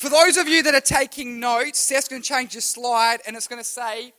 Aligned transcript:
For 0.00 0.08
those 0.08 0.38
of 0.38 0.48
you 0.48 0.62
that 0.62 0.74
are 0.74 0.80
taking 0.80 1.40
notes, 1.40 1.78
Seth's 1.78 2.08
going 2.08 2.22
to 2.22 2.26
change 2.26 2.54
the 2.54 2.62
slide 2.62 3.18
and 3.26 3.36
it's 3.36 3.46
going 3.46 3.60
to 3.60 3.68
say 3.68 4.14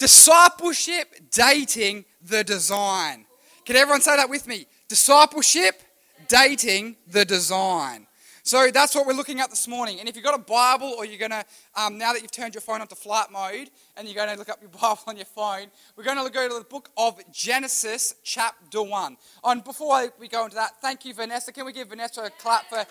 discipleship 0.00 1.14
dating 1.30 2.04
the 2.20 2.42
design. 2.42 3.24
Can 3.64 3.76
everyone 3.76 4.00
say 4.00 4.16
that 4.16 4.28
with 4.28 4.48
me? 4.48 4.66
Discipleship 4.88 5.80
dating 6.26 6.96
the 7.06 7.24
design. 7.24 8.08
So 8.46 8.70
that's 8.72 8.94
what 8.94 9.08
we're 9.08 9.12
looking 9.12 9.40
at 9.40 9.50
this 9.50 9.66
morning. 9.66 9.98
And 9.98 10.08
if 10.08 10.14
you've 10.14 10.24
got 10.24 10.38
a 10.38 10.38
Bible 10.40 10.94
or 10.96 11.04
you're 11.04 11.18
going 11.18 11.32
to, 11.32 11.44
um, 11.74 11.98
now 11.98 12.12
that 12.12 12.22
you've 12.22 12.30
turned 12.30 12.54
your 12.54 12.60
phone 12.60 12.80
onto 12.80 12.94
flight 12.94 13.32
mode 13.32 13.70
and 13.96 14.06
you're 14.06 14.14
going 14.14 14.32
to 14.32 14.38
look 14.38 14.48
up 14.48 14.60
your 14.60 14.70
Bible 14.80 15.00
on 15.08 15.16
your 15.16 15.26
phone, 15.26 15.66
we're 15.96 16.04
going 16.04 16.24
to 16.24 16.32
go 16.32 16.46
to 16.46 16.54
the 16.54 16.64
book 16.64 16.88
of 16.96 17.20
Genesis, 17.32 18.14
chapter 18.22 18.84
1. 18.84 19.16
And 19.42 19.64
before 19.64 20.12
we 20.20 20.28
go 20.28 20.44
into 20.44 20.54
that, 20.54 20.80
thank 20.80 21.04
you, 21.04 21.12
Vanessa. 21.12 21.50
Can 21.50 21.66
we 21.66 21.72
give 21.72 21.88
Vanessa 21.88 22.22
a 22.22 22.30
clap 22.30 22.68
for 22.68 22.84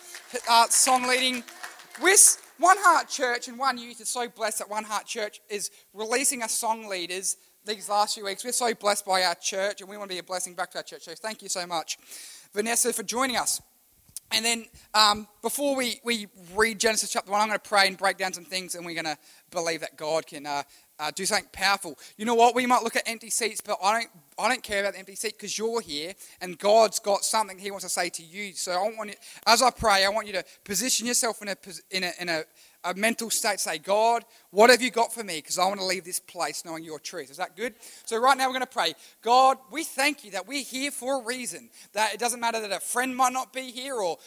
uh, 0.50 0.68
song 0.68 1.08
leading? 1.08 1.42
One 2.02 2.78
Heart 2.78 3.08
Church 3.08 3.48
and 3.48 3.58
One 3.58 3.78
Youth 3.78 4.02
is 4.02 4.10
so 4.10 4.28
blessed 4.28 4.58
that 4.58 4.70
One 4.70 4.84
Heart 4.84 5.06
Church 5.06 5.40
is 5.48 5.72
releasing 5.94 6.44
us 6.44 6.52
song 6.52 6.90
leaders 6.90 7.38
these 7.66 7.88
last 7.88 8.16
few 8.16 8.26
weeks. 8.26 8.44
We're 8.44 8.52
so 8.52 8.74
blessed 8.74 9.06
by 9.06 9.24
our 9.24 9.36
church 9.36 9.80
and 9.80 9.90
we 9.90 9.96
want 9.96 10.10
to 10.10 10.16
be 10.16 10.20
a 10.20 10.24
blessing 10.24 10.54
back 10.54 10.72
to 10.72 10.80
our 10.80 10.84
church. 10.84 11.04
So 11.04 11.14
thank 11.16 11.42
you 11.42 11.48
so 11.48 11.66
much, 11.66 11.98
Vanessa, 12.54 12.92
for 12.92 13.04
joining 13.04 13.38
us. 13.38 13.62
And 14.32 14.44
then 14.44 14.66
um, 14.94 15.28
before 15.42 15.76
we, 15.76 16.00
we 16.04 16.28
read 16.56 16.80
Genesis 16.80 17.12
chapter 17.12 17.32
1, 17.32 17.40
I'm 17.40 17.48
going 17.48 17.60
to 17.60 17.70
pray 17.70 17.88
and 17.88 17.98
break 17.98 18.18
down 18.18 18.34
some 18.34 18.44
things, 18.44 18.76
and 18.76 18.86
we're 18.86 19.02
going 19.02 19.06
to 19.06 19.18
believe 19.52 19.82
that 19.82 19.98
God 19.98 20.26
can 20.26 20.46
uh, 20.46 20.64
uh, 21.00 21.12
do 21.14 21.26
something 21.26 21.48
powerful. 21.52 21.98
You 22.18 22.26
know 22.26 22.36
what? 22.36 22.56
We 22.56 22.66
might 22.66 22.84
look 22.84 22.96
at 22.96 23.04
empty 23.06 23.30
seats, 23.30 23.62
but 23.62 23.78
I 23.84 23.94
don't, 23.94 24.10
I 24.40 24.50
don't 24.50 24.64
care 24.64 24.82
about 24.82 24.94
the 24.94 25.00
empty 25.00 25.16
seat 25.16 25.36
because 25.38 25.58
you're 25.58 25.82
here, 25.82 26.14
and 26.42 26.58
God's 26.58 27.00
got 27.00 27.24
something 27.24 27.58
He 27.58 27.72
wants 27.72 27.86
to 27.86 27.90
say 27.90 28.10
to 28.10 28.24
you. 28.24 28.54
So 28.54 28.72
I 28.72 28.90
want 28.96 29.10
you, 29.10 29.16
as 29.46 29.62
I 29.62 29.70
pray, 29.70 30.06
I 30.06 30.10
want 30.10 30.28
you 30.28 30.34
to 30.34 30.44
position 30.64 31.08
yourself 31.08 31.42
in 31.42 31.50
a, 31.50 31.58
in 31.92 32.04
a, 32.04 32.12
in 32.20 32.30
a 32.30 32.44
a 32.86 32.94
mental 32.94 33.30
state, 33.30 33.60
say, 33.60 33.78
God, 33.78 34.24
what 34.52 34.70
have 34.70 34.82
you 34.82 34.92
got 34.92 35.14
for 35.14 35.24
me? 35.24 35.38
Because 35.38 35.58
I 35.58 35.68
want 35.68 35.80
to 35.80 35.86
leave 35.86 36.06
this 36.06 36.20
place 36.20 36.64
knowing 36.64 36.84
your 36.84 37.00
truth. 37.00 37.32
Is 37.32 37.38
that 37.38 37.56
good? 37.56 37.74
So, 38.06 38.18
right 38.18 38.38
now, 38.38 38.48
we're 38.48 38.54
going 38.54 38.62
to 38.62 38.68
pray. 38.68 38.94
God, 39.22 39.58
we 39.72 39.84
thank 39.84 40.24
you 40.24 40.32
that 40.32 40.48
we're 40.48 40.64
here 40.64 40.92
for 40.92 41.22
a 41.22 41.26
reason. 41.26 41.70
That 41.94 42.14
it 42.14 42.20
doesn't 42.20 42.40
matter 42.40 42.62
that 42.62 42.72
a 42.72 42.80
friend 42.80 43.16
might 43.16 43.34
not 43.34 43.52
be 43.52 43.72
here 43.72 43.96
or 43.96 44.18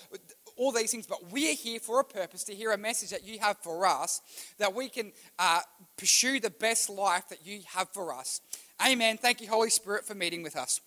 all 0.57 0.73
these 0.73 0.91
things, 0.91 1.07
but 1.07 1.33
we 1.33 1.51
are 1.51 1.55
here 1.55 1.79
for 1.79 2.01
a 2.01 2.05
purpose 2.05 2.43
to 2.45 2.55
hear 2.55 2.73
a 2.73 2.79
message 2.79 3.11
that 3.11 3.25
you 3.25 3.39
have 3.39 3.57
for 3.59 3.87
us, 3.87 4.21
that 4.59 4.75
we 4.75 4.89
can 4.89 5.13
uh, 5.39 5.61
pursue 5.97 6.41
the 6.41 6.51
best 6.51 6.91
life 6.91 7.29
that 7.29 7.47
you 7.47 7.61
have 7.75 7.89
for 7.91 8.13
us. 8.13 8.41
Amen. 8.85 9.17
Thank 9.17 9.41
you, 9.41 9.49
Holy 9.49 9.71
Spirit, 9.71 10.05
for 10.05 10.15
meeting 10.15 10.43
with 10.43 10.57
us. 10.57 10.81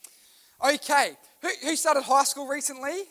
Okay, 0.63 1.17
who, 1.41 1.49
who 1.63 1.75
started 1.75 2.03
high 2.03 2.25
school 2.25 2.47
recently? 2.47 3.05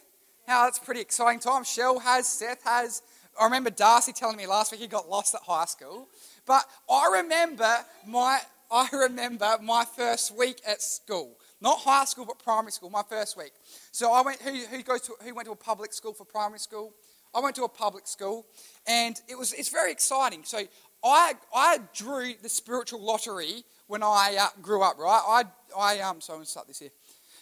Now, 0.47 0.65
that's 0.65 0.79
a 0.79 0.83
pretty 0.83 1.01
exciting 1.01 1.41
time. 1.41 1.65
Shell 1.65 1.99
has, 2.01 2.29
Seth 2.29 2.63
has. 2.65 3.03
I 3.39 3.45
remember 3.45 3.71
Darcy 3.71 4.13
telling 4.13 4.37
me 4.37 4.47
last 4.47 4.73
week 4.73 4.81
he 4.81 4.87
got 4.87 5.09
lost 5.09 5.35
at 5.35 5.43
high 5.43 5.67
school. 5.67 6.09
But 6.47 6.65
I 6.91 7.21
remember 7.23 7.77
my 8.07 8.41
I 8.71 8.89
remember 8.93 9.57
my 9.63 9.85
first 9.85 10.37
week 10.37 10.61
at 10.67 10.81
school. 10.81 11.37
Not 11.61 11.81
high 11.81 12.05
school, 12.05 12.25
but 12.25 12.39
primary 12.39 12.73
school, 12.73 12.89
my 12.89 13.03
first 13.09 13.37
week. 13.37 13.53
So 13.91 14.13
I 14.13 14.23
went, 14.23 14.41
who, 14.41 14.53
who, 14.53 14.83
goes 14.83 15.03
to, 15.03 15.15
who 15.23 15.35
went 15.35 15.47
to 15.47 15.53
a 15.53 15.57
public 15.57 15.93
school 15.93 16.13
for 16.13 16.25
primary 16.25 16.61
school? 16.61 16.95
I 17.35 17.41
went 17.41 17.57
to 17.57 17.65
a 17.65 17.69
public 17.69 18.07
school, 18.07 18.47
and 18.87 19.21
it 19.29 19.37
was, 19.37 19.53
it's 19.53 19.69
very 19.69 19.93
exciting. 19.93 20.43
So 20.45 20.63
I, 21.05 21.35
I 21.55 21.81
drew 21.95 22.35
the 22.41 22.49
spiritual 22.49 23.05
lottery 23.05 23.65
when 23.89 24.03
I 24.03 24.37
uh, 24.41 24.47
grew 24.63 24.83
up, 24.83 24.99
right? 24.99 25.45
I, 25.77 25.97
I 25.97 26.01
um, 26.01 26.21
so 26.21 26.33
I'm 26.33 26.39
going 26.39 26.45
to 26.45 26.51
start 26.51 26.67
this 26.69 26.79
here. 26.79 26.91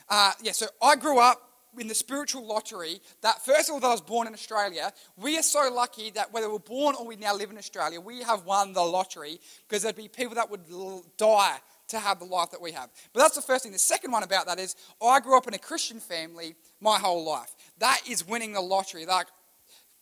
Uh, 0.08 0.32
yeah, 0.42 0.52
so 0.52 0.66
I 0.82 0.96
grew 0.96 1.20
up 1.20 1.47
in 1.78 1.88
the 1.88 1.94
spiritual 1.94 2.46
lottery 2.46 3.00
that 3.22 3.44
first 3.44 3.68
of 3.68 3.74
all 3.74 3.80
that 3.80 3.86
I 3.86 3.92
was 3.92 4.00
born 4.00 4.26
in 4.26 4.32
Australia. 4.32 4.92
We 5.16 5.38
are 5.38 5.42
so 5.42 5.70
lucky 5.72 6.10
that 6.12 6.32
whether 6.32 6.50
we're 6.50 6.58
born 6.58 6.94
or 6.94 7.06
we 7.06 7.16
now 7.16 7.34
live 7.34 7.50
in 7.50 7.58
Australia, 7.58 8.00
we 8.00 8.22
have 8.22 8.44
won 8.44 8.72
the 8.72 8.82
lottery 8.82 9.40
because 9.68 9.82
there'd 9.82 9.96
be 9.96 10.08
people 10.08 10.34
that 10.36 10.50
would 10.50 10.62
die 11.16 11.58
to 11.88 11.98
have 11.98 12.18
the 12.18 12.24
life 12.24 12.50
that 12.50 12.60
we 12.60 12.72
have. 12.72 12.90
But 13.12 13.20
that's 13.20 13.34
the 13.34 13.42
first 13.42 13.62
thing. 13.62 13.72
The 13.72 13.78
second 13.78 14.12
one 14.12 14.22
about 14.22 14.46
that 14.46 14.58
is 14.58 14.76
I 15.02 15.20
grew 15.20 15.36
up 15.36 15.48
in 15.48 15.54
a 15.54 15.58
Christian 15.58 16.00
family 16.00 16.54
my 16.80 16.98
whole 16.98 17.24
life. 17.24 17.54
That 17.78 18.00
is 18.08 18.26
winning 18.26 18.52
the 18.52 18.60
lottery. 18.60 19.06
Like 19.06 19.28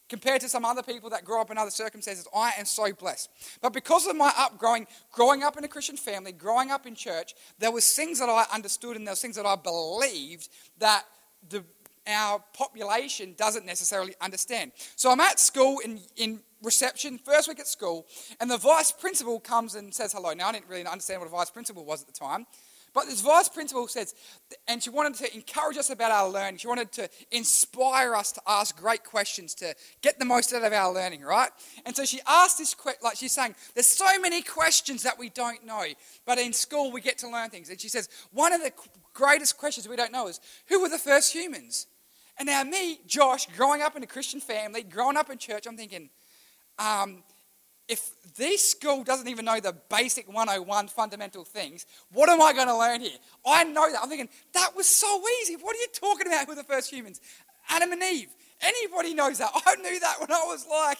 compared 0.08 0.40
to 0.40 0.48
some 0.48 0.64
other 0.64 0.82
people 0.82 1.10
that 1.10 1.24
grew 1.24 1.40
up 1.40 1.50
in 1.50 1.58
other 1.58 1.70
circumstances, 1.70 2.26
I 2.34 2.52
am 2.58 2.64
so 2.64 2.92
blessed. 2.92 3.30
But 3.60 3.72
because 3.72 4.06
of 4.06 4.16
my 4.16 4.30
upgrowing, 4.30 4.86
growing 5.12 5.42
up 5.42 5.56
in 5.56 5.64
a 5.64 5.68
Christian 5.68 5.96
family, 5.96 6.32
growing 6.32 6.70
up 6.70 6.86
in 6.86 6.94
church, 6.94 7.34
there 7.58 7.72
was 7.72 7.90
things 7.92 8.18
that 8.20 8.28
I 8.28 8.44
understood 8.52 8.96
and 8.96 9.06
there 9.06 9.12
was 9.12 9.22
things 9.22 9.36
that 9.36 9.46
I 9.46 9.56
believed 9.56 10.48
that 10.78 11.04
the, 11.48 11.64
our 12.06 12.42
population 12.52 13.34
doesn't 13.36 13.66
necessarily 13.66 14.14
understand. 14.20 14.72
So 14.96 15.10
I'm 15.10 15.20
at 15.20 15.40
school 15.40 15.80
in, 15.84 16.00
in 16.16 16.40
reception, 16.62 17.18
first 17.18 17.48
week 17.48 17.60
at 17.60 17.66
school, 17.66 18.06
and 18.40 18.50
the 18.50 18.58
vice 18.58 18.92
principal 18.92 19.40
comes 19.40 19.74
and 19.74 19.92
says 19.94 20.12
hello. 20.12 20.32
Now, 20.32 20.48
I 20.48 20.52
didn't 20.52 20.68
really 20.68 20.86
understand 20.86 21.20
what 21.20 21.28
a 21.28 21.30
vice 21.30 21.50
principal 21.50 21.84
was 21.84 22.02
at 22.02 22.06
the 22.06 22.12
time, 22.12 22.46
but 22.96 23.04
this 23.04 23.20
vice 23.20 23.50
principal 23.50 23.86
says, 23.88 24.14
and 24.66 24.82
she 24.82 24.88
wanted 24.88 25.16
to 25.16 25.34
encourage 25.34 25.76
us 25.76 25.90
about 25.90 26.10
our 26.10 26.30
learning. 26.30 26.56
She 26.56 26.66
wanted 26.66 26.92
to 26.92 27.10
inspire 27.30 28.14
us 28.14 28.32
to 28.32 28.40
ask 28.46 28.74
great 28.74 29.04
questions 29.04 29.54
to 29.56 29.74
get 30.00 30.18
the 30.18 30.24
most 30.24 30.54
out 30.54 30.64
of 30.64 30.72
our 30.72 30.94
learning, 30.94 31.20
right? 31.20 31.50
And 31.84 31.94
so 31.94 32.06
she 32.06 32.20
asked 32.26 32.56
this 32.56 32.72
question, 32.72 33.00
like 33.04 33.18
she's 33.18 33.32
saying, 33.32 33.54
there's 33.74 33.86
so 33.86 34.18
many 34.18 34.40
questions 34.40 35.02
that 35.02 35.18
we 35.18 35.28
don't 35.28 35.62
know, 35.66 35.84
but 36.24 36.38
in 36.38 36.54
school 36.54 36.90
we 36.90 37.02
get 37.02 37.18
to 37.18 37.28
learn 37.28 37.50
things. 37.50 37.68
And 37.68 37.78
she 37.78 37.90
says, 37.90 38.08
one 38.32 38.54
of 38.54 38.62
the 38.62 38.72
greatest 39.12 39.58
questions 39.58 39.86
we 39.86 39.96
don't 39.96 40.10
know 40.10 40.28
is, 40.28 40.40
who 40.70 40.80
were 40.80 40.88
the 40.88 40.96
first 40.96 41.34
humans? 41.34 41.88
And 42.38 42.46
now, 42.46 42.64
me, 42.64 43.00
Josh, 43.06 43.46
growing 43.54 43.82
up 43.82 43.94
in 43.94 44.04
a 44.04 44.06
Christian 44.06 44.40
family, 44.40 44.82
growing 44.82 45.18
up 45.18 45.28
in 45.28 45.36
church, 45.36 45.66
I'm 45.66 45.76
thinking, 45.76 46.08
um, 46.78 47.24
if 47.88 48.10
this 48.36 48.70
school 48.70 49.04
doesn't 49.04 49.28
even 49.28 49.44
know 49.44 49.60
the 49.60 49.76
basic 49.88 50.26
101 50.28 50.88
fundamental 50.88 51.44
things, 51.44 51.86
what 52.12 52.28
am 52.28 52.42
I 52.42 52.52
going 52.52 52.66
to 52.66 52.76
learn 52.76 53.00
here? 53.00 53.18
I 53.46 53.64
know 53.64 53.90
that. 53.90 54.00
I'm 54.02 54.08
thinking, 54.08 54.28
that 54.54 54.70
was 54.76 54.86
so 54.86 55.22
easy. 55.42 55.56
What 55.56 55.76
are 55.76 55.78
you 55.78 55.88
talking 55.92 56.26
about 56.26 56.48
with 56.48 56.58
the 56.58 56.64
first 56.64 56.92
humans? 56.92 57.20
Adam 57.68 57.92
and 57.92 58.02
Eve. 58.02 58.28
Anybody 58.60 59.14
knows 59.14 59.38
that. 59.38 59.50
I 59.66 59.76
knew 59.76 60.00
that 60.00 60.16
when 60.20 60.32
I 60.32 60.44
was 60.46 60.66
like 60.68 60.98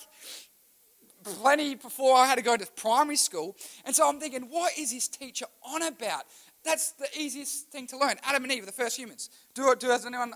plenty 1.25 1.75
before 1.75 2.17
I 2.17 2.27
had 2.27 2.37
to 2.37 2.43
go 2.43 2.57
to 2.57 2.67
primary 2.77 3.17
school. 3.17 3.57
And 3.85 3.95
so 3.95 4.09
I'm 4.09 4.21
thinking, 4.21 4.43
what 4.43 4.73
is 4.79 4.93
this 4.93 5.09
teacher 5.09 5.47
on 5.63 5.83
about? 5.83 6.23
That's 6.65 6.93
the 6.93 7.09
easiest 7.17 7.69
thing 7.71 7.87
to 7.89 7.99
learn. 7.99 8.15
Adam 8.25 8.45
and 8.45 8.53
Eve 8.53 8.65
are 8.65 8.67
the 8.67 8.73
first 8.73 8.99
humans. 8.99 9.31
Do, 9.55 9.75
do 9.79 9.87
does 9.87 10.05
anyone 10.05 10.33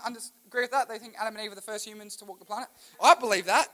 agree 0.47 0.61
with 0.61 0.71
that? 0.71 0.87
They 0.87 0.97
think 0.97 1.15
Adam 1.19 1.35
and 1.35 1.45
Eve 1.45 1.51
are 1.51 1.55
the 1.55 1.61
first 1.61 1.85
humans 1.85 2.15
to 2.17 2.25
walk 2.25 2.39
the 2.39 2.45
planet? 2.45 2.69
I 3.01 3.15
believe 3.15 3.45
that. 3.45 3.67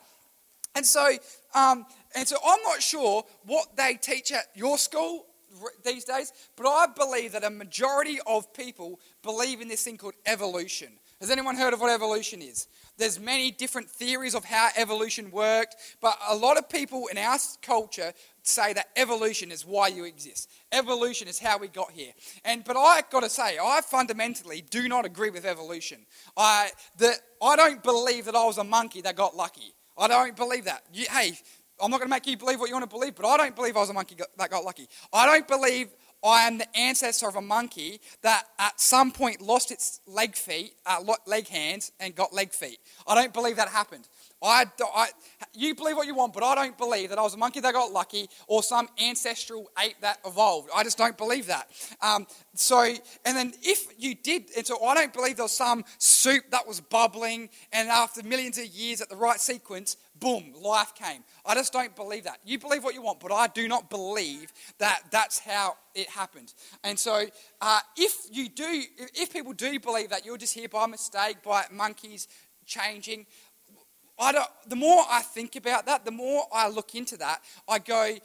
And 0.76 0.86
so, 0.86 1.10
um, 1.56 1.86
and 2.16 2.28
so 2.28 2.38
I'm 2.46 2.62
not 2.64 2.82
sure 2.82 3.24
what 3.46 3.76
they 3.76 3.96
teach 3.96 4.32
at 4.32 4.46
your 4.56 4.78
school 4.78 5.26
these 5.84 6.04
days, 6.04 6.34
but 6.56 6.68
I 6.68 6.88
believe 6.96 7.32
that 7.32 7.44
a 7.44 7.50
majority 7.50 8.20
of 8.28 8.54
people 8.54 9.00
believe 9.24 9.62
in 9.62 9.68
this 9.68 9.84
thing 9.84 9.98
called 9.98 10.16
evolution. 10.26 10.90
Has 11.20 11.32
anyone 11.32 11.56
heard 11.56 11.74
of 11.74 11.82
what 11.82 11.90
evolution 11.90 12.44
is? 12.44 12.68
There's 12.98 13.20
many 13.20 13.50
different 13.50 13.90
theories 13.90 14.36
of 14.36 14.46
how 14.46 14.70
evolution 14.76 15.32
worked, 15.32 15.76
but 16.00 16.16
a 16.30 16.36
lot 16.36 16.58
of 16.58 16.70
people 16.70 17.08
in 17.08 17.18
our 17.18 17.40
culture 17.64 18.14
say 18.44 18.74
that 18.74 18.90
evolution 18.96 19.52
is 19.52 19.66
why 19.66 19.88
you 19.88 20.04
exist. 20.04 20.50
Evolution 20.72 21.28
is 21.28 21.40
how 21.40 21.58
we 21.58 21.70
got 21.70 21.92
here. 21.92 22.12
And 22.46 22.64
but 22.64 22.78
I 22.78 23.02
got 23.10 23.24
to 23.24 23.30
say, 23.30 23.58
I 23.58 23.82
fundamentally 23.82 24.62
do 24.62 24.88
not 24.88 25.06
agree 25.06 25.32
with 25.32 25.46
evolution. 25.46 26.06
I 26.36 26.70
that 26.98 27.16
I 27.42 27.56
don't 27.56 27.82
believe 27.82 28.26
that 28.26 28.36
I 28.36 28.46
was 28.46 28.60
a 28.60 28.64
monkey 28.64 29.02
that 29.02 29.16
got 29.16 29.36
lucky. 29.36 29.74
I 29.98 30.08
don't 30.08 30.36
believe 30.36 30.66
that. 30.66 30.84
You, 30.94 31.06
hey, 31.10 31.38
I'm 31.82 31.92
not 31.92 31.98
going 32.00 32.10
to 32.10 32.16
make 32.16 32.28
you 32.28 32.38
believe 32.38 32.60
what 32.60 32.70
you 32.70 32.76
want 32.76 32.90
to 32.90 32.96
believe, 32.96 33.16
but 33.16 33.26
I 33.26 33.38
don't 33.38 33.56
believe 33.56 33.76
I 33.78 33.82
was 33.82 33.90
a 33.90 33.94
monkey 33.94 34.16
that 34.38 34.50
got 34.50 34.64
lucky. 34.64 34.88
I 35.14 35.26
don't 35.26 35.48
believe 35.48 35.90
I 36.24 36.48
am 36.48 36.58
the 36.58 36.78
ancestor 36.78 37.28
of 37.28 37.36
a 37.36 37.42
monkey 37.42 38.02
that 38.22 38.44
at 38.60 38.80
some 38.80 39.12
point 39.12 39.42
lost 39.42 39.72
its 39.72 40.02
leg 40.08 40.36
feet, 40.36 40.74
uh, 40.86 41.04
leg 41.26 41.48
hands, 41.48 41.92
and 42.00 42.16
got 42.16 42.34
leg 42.34 42.52
feet. 42.52 42.80
I 43.08 43.16
don't 43.16 43.34
believe 43.34 43.58
that 43.58 43.70
happened. 43.70 44.08
I, 44.42 44.66
I, 44.94 45.08
you 45.54 45.74
believe 45.74 45.96
what 45.96 46.06
you 46.06 46.14
want, 46.14 46.34
but 46.34 46.44
I 46.44 46.54
don't 46.54 46.78
believe 46.78 47.10
that 47.10 47.18
I 47.18 47.24
was 47.24 47.34
a 47.34 47.38
monkey 47.38 47.60
that 47.60 47.74
got 47.74 47.92
lucky 47.92 48.30
or 48.48 48.62
some 48.62 48.88
ancestral 49.04 49.70
ape 49.84 49.96
that 50.02 50.20
evolved. 50.26 50.70
I 50.76 50.84
just 50.84 50.98
don't 50.98 51.18
believe 51.18 51.48
that. 51.48 51.68
Um, 52.02 52.28
so, 52.54 52.82
and 53.26 53.36
then 53.36 53.54
if 53.64 53.88
you 53.98 54.14
did, 54.14 54.52
and 54.56 54.66
so 54.66 54.84
I 54.84 54.94
don't 54.94 55.14
believe 55.14 55.38
there 55.38 55.46
was 55.46 55.58
some 55.58 55.84
soup 55.98 56.44
that 56.52 56.68
was 56.68 56.80
bubbling, 56.80 57.50
and 57.74 57.90
after 57.90 58.22
millions 58.22 58.60
of 58.60 58.68
years 58.68 59.02
at 59.02 59.10
the 59.10 59.16
right 59.16 59.40
sequence, 59.40 59.98
boom, 60.20 60.54
life 60.62 60.94
came. 60.96 61.24
I 61.46 61.56
just 61.56 61.74
don't 61.74 61.96
believe 61.96 62.24
that. 62.26 62.40
You 62.46 62.60
believe 62.60 62.84
what 62.84 62.94
you 62.94 63.02
want, 63.02 63.20
but 63.20 63.32
I 63.32 63.48
do 63.48 63.68
not 63.68 63.90
believe 63.90 64.52
that 64.80 65.02
that's 65.12 65.40
how 65.40 65.78
it 65.96 66.10
happened. 66.10 66.54
And 66.84 66.98
so, 66.98 67.26
uh, 67.62 67.80
if 67.96 68.28
you 68.32 68.50
do, 68.50 68.84
if 69.16 69.34
people 69.34 69.54
do 69.54 69.80
believe 69.80 70.10
that 70.10 70.26
you're 70.26 70.38
just 70.38 70.54
here 70.54 70.70
by 70.70 70.86
mistake, 70.88 71.44
by 71.44 71.66
monkeys 71.72 72.28
changing, 72.66 73.26
I 74.20 74.32
don't, 74.32 74.50
the 74.68 74.76
more 74.76 75.04
I 75.10 75.22
think 75.22 75.56
about 75.56 75.86
that, 75.86 76.04
the 76.04 76.12
more 76.12 76.44
I 76.52 76.70
look 76.70 76.96
into 76.96 77.18
that, 77.18 77.42
I 77.70 77.80
go, 77.80 78.16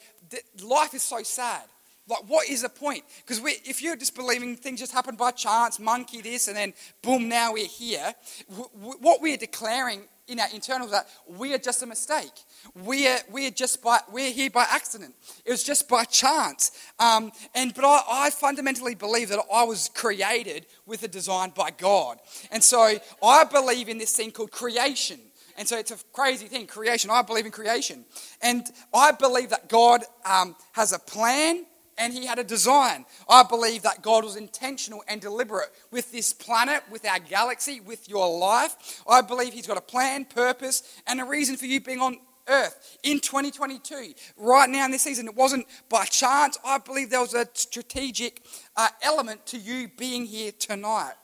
life 0.62 0.94
is 0.94 1.02
so 1.02 1.22
sad. 1.22 1.62
Like, 2.08 2.28
what 2.28 2.48
is 2.48 2.62
the 2.62 2.68
point? 2.68 3.04
Because 3.24 3.40
if 3.64 3.80
you're 3.80 3.96
just 3.96 4.14
believing 4.16 4.56
things 4.56 4.80
just 4.80 4.92
happen 4.92 5.14
by 5.14 5.30
chance, 5.30 5.78
monkey 5.78 6.20
this, 6.20 6.48
and 6.48 6.56
then 6.56 6.74
boom, 7.00 7.28
now 7.28 7.52
we're 7.52 7.66
here, 7.66 8.12
w- 8.48 8.68
w- 8.74 8.98
what 9.00 9.20
we're 9.22 9.36
declaring 9.36 10.02
in 10.28 10.40
our 10.40 10.48
internal 10.52 10.88
that 10.88 11.06
we 11.26 11.52
are 11.54 11.58
just 11.58 11.82
a 11.82 11.86
mistake. 11.86 12.32
We 12.74 13.06
are, 13.06 13.18
we 13.30 13.46
are 13.46 13.50
just 13.50 13.82
by, 13.82 14.00
we're 14.10 14.32
here 14.32 14.50
by 14.50 14.66
accident. 14.70 15.14
It 15.44 15.50
was 15.50 15.62
just 15.62 15.88
by 15.88 16.04
chance. 16.04 16.72
Um, 16.98 17.32
and, 17.54 17.74
but 17.74 17.84
I, 17.84 18.02
I 18.08 18.30
fundamentally 18.30 18.94
believe 18.94 19.28
that 19.28 19.40
I 19.52 19.64
was 19.64 19.90
created 19.94 20.66
with 20.86 21.02
a 21.02 21.08
design 21.08 21.52
by 21.54 21.70
God. 21.70 22.18
And 22.50 22.62
so 22.62 22.98
I 23.22 23.44
believe 23.44 23.88
in 23.88 23.98
this 23.98 24.12
thing 24.12 24.30
called 24.30 24.50
creation. 24.50 25.20
And 25.56 25.68
so 25.68 25.76
it's 25.76 25.90
a 25.90 25.98
crazy 26.12 26.46
thing, 26.46 26.66
creation. 26.66 27.10
I 27.10 27.22
believe 27.22 27.44
in 27.44 27.52
creation. 27.52 28.04
And 28.40 28.66
I 28.94 29.12
believe 29.12 29.50
that 29.50 29.68
God 29.68 30.02
um, 30.24 30.56
has 30.72 30.92
a 30.92 30.98
plan 30.98 31.66
and 32.02 32.12
he 32.12 32.26
had 32.26 32.40
a 32.40 32.44
design. 32.44 33.06
I 33.28 33.44
believe 33.44 33.82
that 33.82 34.02
God 34.02 34.24
was 34.24 34.34
intentional 34.34 35.04
and 35.06 35.20
deliberate 35.20 35.70
with 35.92 36.10
this 36.10 36.32
planet, 36.32 36.82
with 36.90 37.06
our 37.06 37.20
galaxy, 37.20 37.80
with 37.80 38.08
your 38.08 38.28
life. 38.38 39.00
I 39.08 39.20
believe 39.20 39.52
he's 39.52 39.68
got 39.68 39.76
a 39.76 39.82
plan, 39.82 40.24
purpose, 40.24 41.00
and 41.06 41.20
a 41.20 41.24
reason 41.24 41.56
for 41.56 41.66
you 41.66 41.80
being 41.80 42.00
on 42.00 42.18
earth 42.48 42.98
in 43.04 43.20
2022, 43.20 44.14
right 44.36 44.68
now 44.68 44.84
in 44.84 44.90
this 44.90 45.02
season. 45.02 45.28
It 45.28 45.36
wasn't 45.36 45.64
by 45.88 46.04
chance. 46.06 46.58
I 46.64 46.78
believe 46.78 47.08
there 47.08 47.20
was 47.20 47.34
a 47.34 47.46
strategic 47.54 48.44
uh, 48.76 48.88
element 49.02 49.46
to 49.46 49.58
you 49.58 49.88
being 49.96 50.26
here 50.26 50.50
tonight. 50.58 51.14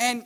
And 0.00 0.24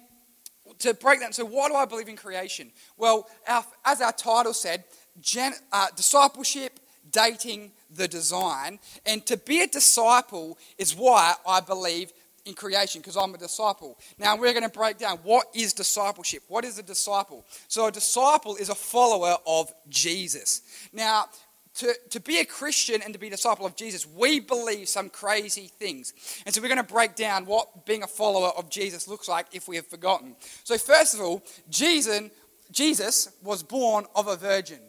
to 0.78 0.94
break 0.94 1.20
that, 1.20 1.34
so 1.34 1.44
why 1.44 1.68
do 1.68 1.74
I 1.74 1.84
believe 1.84 2.08
in 2.08 2.16
creation? 2.16 2.72
Well, 2.96 3.28
our, 3.46 3.62
as 3.84 4.00
our 4.00 4.12
title 4.12 4.54
said, 4.54 4.84
gen, 5.20 5.52
uh, 5.70 5.88
discipleship, 5.94 6.80
dating, 7.10 7.72
the 7.90 8.08
design. 8.08 8.78
And 9.06 9.24
to 9.26 9.36
be 9.36 9.62
a 9.62 9.66
disciple 9.66 10.58
is 10.76 10.94
why 10.94 11.34
I 11.46 11.60
believe 11.60 12.12
in 12.44 12.54
creation, 12.54 13.00
because 13.00 13.16
I'm 13.16 13.34
a 13.34 13.38
disciple. 13.38 13.98
Now 14.18 14.36
we're 14.36 14.52
going 14.52 14.62
to 14.64 14.70
break 14.70 14.98
down 14.98 15.18
what 15.18 15.46
is 15.54 15.72
discipleship. 15.72 16.42
What 16.48 16.64
is 16.64 16.78
a 16.78 16.82
disciple? 16.82 17.44
So 17.68 17.86
a 17.86 17.92
disciple 17.92 18.56
is 18.56 18.70
a 18.70 18.74
follower 18.74 19.36
of 19.46 19.72
Jesus. 19.88 20.62
Now, 20.92 21.26
to, 21.74 21.94
to 22.10 22.20
be 22.20 22.40
a 22.40 22.44
Christian 22.44 23.02
and 23.02 23.12
to 23.12 23.20
be 23.20 23.28
a 23.28 23.30
disciple 23.30 23.64
of 23.64 23.76
Jesus, 23.76 24.06
we 24.06 24.40
believe 24.40 24.88
some 24.88 25.10
crazy 25.10 25.70
things. 25.78 26.12
And 26.44 26.52
so 26.52 26.60
we're 26.60 26.68
going 26.68 26.84
to 26.84 26.92
break 26.92 27.14
down 27.14 27.46
what 27.46 27.86
being 27.86 28.02
a 28.02 28.08
follower 28.08 28.50
of 28.56 28.68
Jesus 28.68 29.06
looks 29.06 29.28
like 29.28 29.46
if 29.52 29.68
we 29.68 29.76
have 29.76 29.86
forgotten. 29.86 30.34
So, 30.64 30.76
first 30.76 31.14
of 31.14 31.20
all, 31.20 31.44
Jesus, 31.70 32.30
Jesus 32.72 33.30
was 33.42 33.62
born 33.62 34.06
of 34.16 34.26
a 34.26 34.34
virgin. 34.34 34.80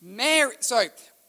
Mary, 0.00 0.54
so 0.60 0.84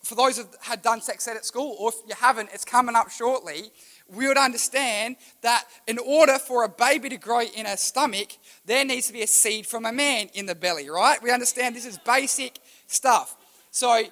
for 0.10 0.16
those 0.16 0.40
who 0.40 0.46
had 0.62 0.82
done 0.82 1.02
sex 1.02 1.28
ed 1.28 1.38
at 1.38 1.46
school, 1.46 1.76
or 1.80 1.90
if 1.90 1.96
you 2.08 2.16
haven't, 2.16 2.50
it's 2.52 2.66
coming 2.66 2.96
up 2.96 3.12
shortly, 3.12 3.72
we 4.08 4.28
would 4.28 4.40
understand 4.40 5.18
that 5.42 5.66
in 5.88 6.00
order 6.00 6.40
for 6.40 6.64
a 6.64 6.70
baby 6.70 7.10
to 7.10 7.18
grow 7.18 7.42
in 7.42 7.68
a 7.68 7.78
stomach, 7.78 8.30
there 8.66 8.84
needs 8.84 9.06
to 9.06 9.14
be 9.14 9.22
a 9.22 9.28
seed 9.28 9.68
from 9.68 9.86
a 9.86 9.94
man 9.94 10.30
in 10.34 10.48
the 10.48 10.56
belly, 10.56 10.90
right? 10.90 11.22
We 11.22 11.30
understand 11.30 11.76
this 11.76 11.86
is 11.86 12.00
basic 12.00 12.58
stuff. 12.88 13.38
So, 13.70 14.04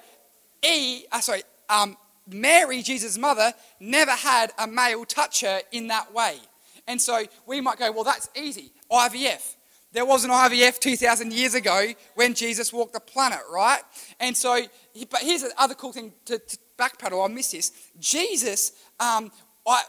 E, 0.63 1.05
uh, 1.11 1.19
sorry, 1.19 1.41
um, 1.67 1.97
Mary, 2.27 2.83
Jesus' 2.83 3.17
mother, 3.17 3.51
never 3.79 4.11
had 4.11 4.51
a 4.59 4.67
male 4.67 5.03
touch 5.03 5.41
her 5.41 5.61
in 5.71 5.87
that 5.87 6.13
way. 6.13 6.37
And 6.87 7.01
so 7.01 7.23
we 7.47 7.59
might 7.59 7.79
go, 7.79 7.91
well, 7.91 8.03
that's 8.03 8.29
easy. 8.35 8.71
IVF. 8.91 9.55
There 9.97 10.05
was 10.05 10.23
an 10.23 10.29
IVF 10.29 10.77
2,000 10.77 11.33
years 11.33 11.55
ago 11.55 11.87
when 12.13 12.35
Jesus 12.35 12.71
walked 12.71 12.93
the 12.93 12.99
planet, 12.99 13.39
right? 13.51 13.79
And 14.19 14.37
so, 14.37 14.61
but 15.09 15.21
here's 15.23 15.41
the 15.41 15.51
other 15.57 15.73
cool 15.73 15.91
thing 15.91 16.13
to, 16.25 16.37
to 16.37 16.57
backpedal, 16.77 17.27
I 17.27 17.33
miss 17.33 17.49
this. 17.49 17.71
Jesus, 17.97 18.73
um, 18.99 19.31
I, 19.65 19.81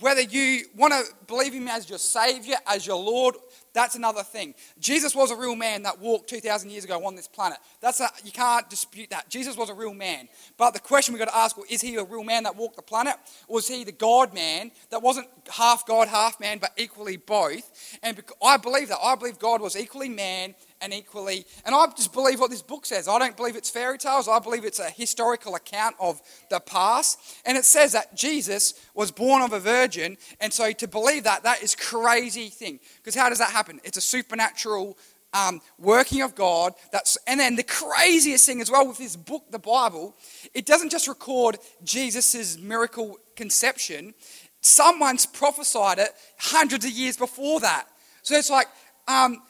whether 0.00 0.22
you 0.22 0.64
want 0.76 0.92
to 0.92 1.04
believe 1.26 1.52
him 1.52 1.68
as 1.68 1.88
your 1.88 1.98
Savior, 1.98 2.56
as 2.66 2.86
your 2.86 2.96
Lord, 2.96 3.36
that's 3.74 3.94
another 3.94 4.22
thing. 4.22 4.54
Jesus 4.78 5.14
was 5.14 5.30
a 5.30 5.36
real 5.36 5.56
man 5.56 5.82
that 5.84 5.98
walked 5.98 6.28
2,000 6.28 6.70
years 6.70 6.84
ago 6.84 7.04
on 7.06 7.14
this 7.14 7.28
planet. 7.28 7.58
That's 7.80 8.00
a, 8.00 8.08
you 8.24 8.32
can't 8.32 8.68
dispute 8.68 9.10
that. 9.10 9.28
Jesus 9.28 9.56
was 9.56 9.70
a 9.70 9.74
real 9.74 9.94
man. 9.94 10.28
But 10.58 10.72
the 10.72 10.80
question 10.80 11.14
we've 11.14 11.20
got 11.20 11.30
to 11.30 11.36
ask 11.36 11.56
well, 11.56 11.66
is 11.70 11.80
he 11.80 11.96
a 11.96 12.04
real 12.04 12.24
man 12.24 12.42
that 12.44 12.56
walked 12.56 12.76
the 12.76 12.82
planet? 12.82 13.14
Or 13.48 13.56
was 13.56 13.68
he 13.68 13.84
the 13.84 13.92
God 13.92 14.34
man 14.34 14.72
that 14.90 15.02
wasn't 15.02 15.28
half 15.50 15.86
God, 15.86 16.08
half 16.08 16.38
man, 16.38 16.58
but 16.58 16.72
equally 16.76 17.16
both? 17.16 17.98
And 18.02 18.22
I 18.44 18.56
believe 18.56 18.88
that. 18.88 18.98
I 19.02 19.14
believe 19.14 19.38
God 19.38 19.60
was 19.60 19.76
equally 19.76 20.08
man 20.08 20.54
and 20.82 20.92
equally. 20.92 21.46
And 21.64 21.74
I 21.74 21.86
just 21.96 22.12
believe 22.12 22.40
what 22.40 22.50
this 22.50 22.62
book 22.62 22.84
says. 22.84 23.08
I 23.08 23.18
don't 23.18 23.36
believe 23.36 23.56
it's 23.56 23.70
fairy 23.70 23.98
tales. 23.98 24.28
I 24.28 24.38
believe 24.40 24.64
it's 24.64 24.80
a 24.80 24.90
historical 24.90 25.54
account 25.54 25.96
of 26.00 26.20
the 26.50 26.60
past. 26.60 27.18
And 27.46 27.56
it 27.56 27.64
says 27.64 27.92
that 27.92 28.16
Jesus 28.16 28.74
was 28.94 29.10
born 29.10 29.42
of 29.42 29.52
a 29.52 29.60
virgin. 29.60 30.18
And 30.40 30.52
so 30.52 30.72
to 30.72 30.88
believe 30.88 31.24
that, 31.24 31.44
that 31.44 31.62
is 31.62 31.74
crazy 31.74 32.48
thing. 32.48 32.80
Because 32.96 33.14
how 33.14 33.28
does 33.28 33.38
that 33.38 33.50
happen? 33.50 33.80
It's 33.84 33.96
a 33.96 34.02
supernatural 34.02 34.98
um, 35.32 35.60
working 35.78 36.22
of 36.22 36.34
God. 36.34 36.74
That's, 36.90 37.16
and 37.26 37.40
then 37.40 37.56
the 37.56 37.62
craziest 37.62 38.46
thing 38.46 38.60
as 38.60 38.70
well 38.70 38.86
with 38.86 38.98
this 38.98 39.16
book, 39.16 39.44
the 39.50 39.58
Bible, 39.58 40.16
it 40.54 40.66
doesn't 40.66 40.90
just 40.90 41.08
record 41.08 41.58
Jesus' 41.84 42.58
miracle 42.58 43.18
conception. 43.36 44.14
Someone's 44.60 45.26
prophesied 45.26 45.98
it 45.98 46.10
hundreds 46.38 46.84
of 46.84 46.90
years 46.90 47.16
before 47.16 47.60
that. 47.60 47.86
So 48.22 48.36
it's 48.36 48.50
like, 48.50 48.68
um, 49.08 49.42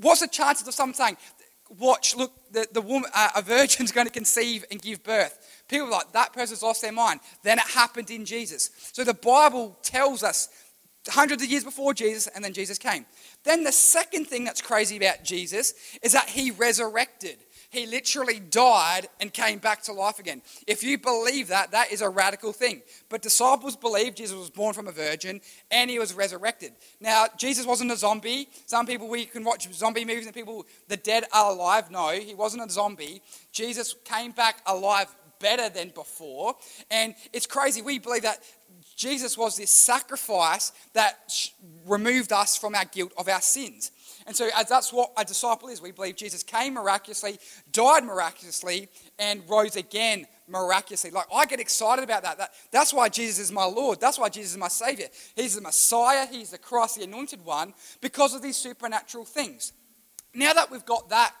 what's 0.00 0.20
the 0.20 0.28
chances 0.28 0.66
of 0.68 0.74
someone 0.74 0.94
saying, 0.94 1.16
watch, 1.78 2.14
look, 2.14 2.32
the, 2.52 2.66
the 2.72 2.80
woman, 2.80 3.10
uh, 3.14 3.30
a 3.36 3.42
virgin's 3.42 3.92
going 3.92 4.06
to 4.06 4.12
conceive 4.12 4.64
and 4.70 4.80
give 4.80 5.02
birth? 5.02 5.64
People 5.68 5.90
like, 5.90 6.12
that 6.12 6.32
person's 6.32 6.62
lost 6.62 6.82
their 6.82 6.92
mind. 6.92 7.20
Then 7.42 7.58
it 7.58 7.64
happened 7.64 8.10
in 8.10 8.24
Jesus. 8.24 8.70
So 8.92 9.04
the 9.04 9.14
Bible 9.14 9.78
tells 9.82 10.22
us 10.22 10.48
hundreds 11.08 11.42
of 11.42 11.50
years 11.50 11.64
before 11.64 11.94
Jesus, 11.94 12.26
and 12.28 12.44
then 12.44 12.52
Jesus 12.52 12.78
came. 12.78 13.04
Then 13.44 13.64
the 13.64 13.72
second 13.72 14.26
thing 14.26 14.44
that's 14.44 14.62
crazy 14.62 14.96
about 14.96 15.22
Jesus 15.22 15.74
is 16.02 16.12
that 16.12 16.28
he 16.28 16.50
resurrected. 16.50 17.38
He 17.74 17.86
literally 17.86 18.38
died 18.38 19.08
and 19.20 19.32
came 19.32 19.58
back 19.58 19.82
to 19.82 19.92
life 19.92 20.20
again. 20.20 20.42
If 20.66 20.84
you 20.84 20.96
believe 20.96 21.48
that, 21.48 21.72
that 21.72 21.90
is 21.90 22.02
a 22.02 22.08
radical 22.08 22.52
thing. 22.52 22.82
But 23.08 23.20
disciples 23.20 23.76
believe 23.76 24.14
Jesus 24.14 24.38
was 24.38 24.48
born 24.48 24.74
from 24.74 24.86
a 24.86 24.92
virgin 24.92 25.40
and 25.72 25.90
he 25.90 25.98
was 25.98 26.14
resurrected. 26.14 26.72
Now, 27.00 27.26
Jesus 27.36 27.66
wasn't 27.66 27.90
a 27.90 27.96
zombie. 27.96 28.48
Some 28.66 28.86
people, 28.86 29.08
we 29.08 29.24
can 29.26 29.42
watch 29.42 29.72
zombie 29.74 30.04
movies 30.04 30.26
and 30.26 30.34
people, 30.34 30.66
the 30.86 30.96
dead 30.96 31.24
are 31.32 31.50
alive. 31.50 31.90
No, 31.90 32.10
he 32.10 32.34
wasn't 32.34 32.64
a 32.64 32.70
zombie. 32.70 33.20
Jesus 33.50 33.96
came 34.04 34.30
back 34.30 34.62
alive 34.66 35.14
better 35.40 35.68
than 35.68 35.88
before. 35.88 36.54
And 36.92 37.14
it's 37.32 37.46
crazy. 37.46 37.82
We 37.82 37.98
believe 37.98 38.22
that 38.22 38.38
Jesus 38.96 39.36
was 39.36 39.56
this 39.56 39.70
sacrifice 39.70 40.72
that 40.92 41.32
removed 41.86 42.32
us 42.32 42.56
from 42.56 42.74
our 42.74 42.84
guilt 42.84 43.12
of 43.18 43.28
our 43.28 43.40
sins. 43.40 43.90
And 44.26 44.34
so 44.34 44.48
that's 44.68 44.92
what 44.92 45.12
a 45.18 45.24
disciple 45.24 45.68
is. 45.68 45.82
We 45.82 45.90
believe 45.90 46.16
Jesus 46.16 46.42
came 46.42 46.74
miraculously, 46.74 47.38
died 47.72 48.04
miraculously, 48.04 48.88
and 49.18 49.42
rose 49.48 49.76
again 49.76 50.26
miraculously. 50.48 51.10
Like 51.10 51.26
I 51.32 51.44
get 51.44 51.60
excited 51.60 52.02
about 52.02 52.22
that. 52.22 52.38
that. 52.38 52.52
That's 52.70 52.94
why 52.94 53.10
Jesus 53.10 53.38
is 53.38 53.52
my 53.52 53.64
Lord. 53.64 54.00
That's 54.00 54.18
why 54.18 54.30
Jesus 54.30 54.52
is 54.52 54.58
my 54.58 54.68
Savior. 54.68 55.08
He's 55.36 55.56
the 55.56 55.60
Messiah, 55.60 56.26
He's 56.26 56.50
the 56.50 56.58
Christ, 56.58 56.96
the 56.96 57.04
anointed 57.04 57.44
one, 57.44 57.74
because 58.00 58.34
of 58.34 58.40
these 58.40 58.56
supernatural 58.56 59.26
things. 59.26 59.72
Now 60.32 60.54
that 60.54 60.70
we've 60.70 60.84
got 60.86 61.10
that 61.10 61.34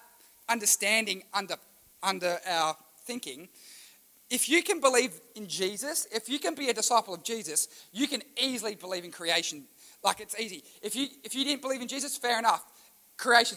understanding 0.48 1.22
under, 1.32 1.56
under 2.02 2.38
our 2.46 2.76
thinking, 3.06 3.48
if 4.28 4.48
you 4.48 4.62
can 4.62 4.80
believe 4.80 5.18
in 5.36 5.46
Jesus, 5.46 6.06
if 6.12 6.28
you 6.28 6.38
can 6.38 6.54
be 6.54 6.68
a 6.68 6.74
disciple 6.74 7.14
of 7.14 7.24
Jesus, 7.24 7.68
you 7.92 8.06
can 8.06 8.22
easily 8.36 8.74
believe 8.74 9.04
in 9.04 9.10
creation. 9.10 9.64
Like 10.02 10.20
it's 10.20 10.38
easy. 10.38 10.64
If 10.82 10.94
you 10.94 11.06
if 11.24 11.34
you 11.34 11.44
didn't 11.44 11.62
believe 11.62 11.80
in 11.80 11.88
Jesus, 11.88 12.16
fair 12.18 12.38
enough 12.38 12.62
creation 13.24 13.56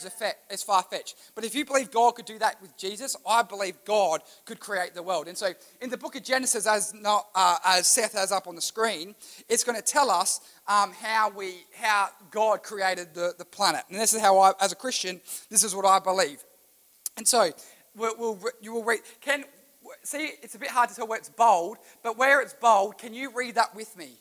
is 0.49 0.63
far 0.63 0.81
fetched. 0.83 1.15
But 1.35 1.43
if 1.43 1.53
you 1.53 1.65
believe 1.65 1.91
God 1.91 2.11
could 2.15 2.25
do 2.25 2.39
that 2.39 2.61
with 2.61 2.77
Jesus, 2.77 3.17
I 3.27 3.43
believe 3.43 3.75
God 3.83 4.21
could 4.45 4.61
create 4.61 4.95
the 4.95 5.03
world. 5.03 5.27
And 5.27 5.37
so 5.37 5.51
in 5.81 5.89
the 5.89 5.97
book 5.97 6.15
of 6.15 6.23
Genesis, 6.23 6.65
as, 6.65 6.93
not, 6.93 7.27
uh, 7.35 7.57
as 7.65 7.85
Seth 7.85 8.13
has 8.13 8.31
up 8.31 8.47
on 8.47 8.55
the 8.55 8.61
screen, 8.61 9.13
it's 9.49 9.65
going 9.65 9.75
to 9.75 9.83
tell 9.83 10.09
us 10.09 10.39
um, 10.69 10.93
how, 10.93 11.29
we, 11.29 11.65
how 11.75 12.07
God 12.31 12.63
created 12.63 13.13
the, 13.13 13.33
the 13.37 13.43
planet. 13.43 13.83
And 13.89 13.99
this 13.99 14.13
is 14.13 14.21
how 14.21 14.39
I, 14.39 14.53
as 14.61 14.71
a 14.71 14.75
Christian, 14.75 15.19
this 15.49 15.65
is 15.65 15.75
what 15.75 15.85
I 15.85 15.99
believe. 15.99 16.43
And 17.17 17.27
so 17.27 17.51
we'll, 17.93 18.15
we'll, 18.17 18.39
you 18.61 18.73
will 18.73 18.85
read. 18.85 19.01
Can, 19.19 19.43
see, 20.03 20.31
it's 20.41 20.55
a 20.55 20.59
bit 20.59 20.69
hard 20.69 20.89
to 20.89 20.95
tell 20.95 21.07
where 21.07 21.17
it's 21.17 21.29
bold, 21.29 21.77
but 22.03 22.17
where 22.17 22.39
it's 22.41 22.53
bold, 22.53 22.97
can 22.97 23.13
you 23.13 23.31
read 23.35 23.55
that 23.55 23.75
with 23.75 23.97
me? 23.97 24.11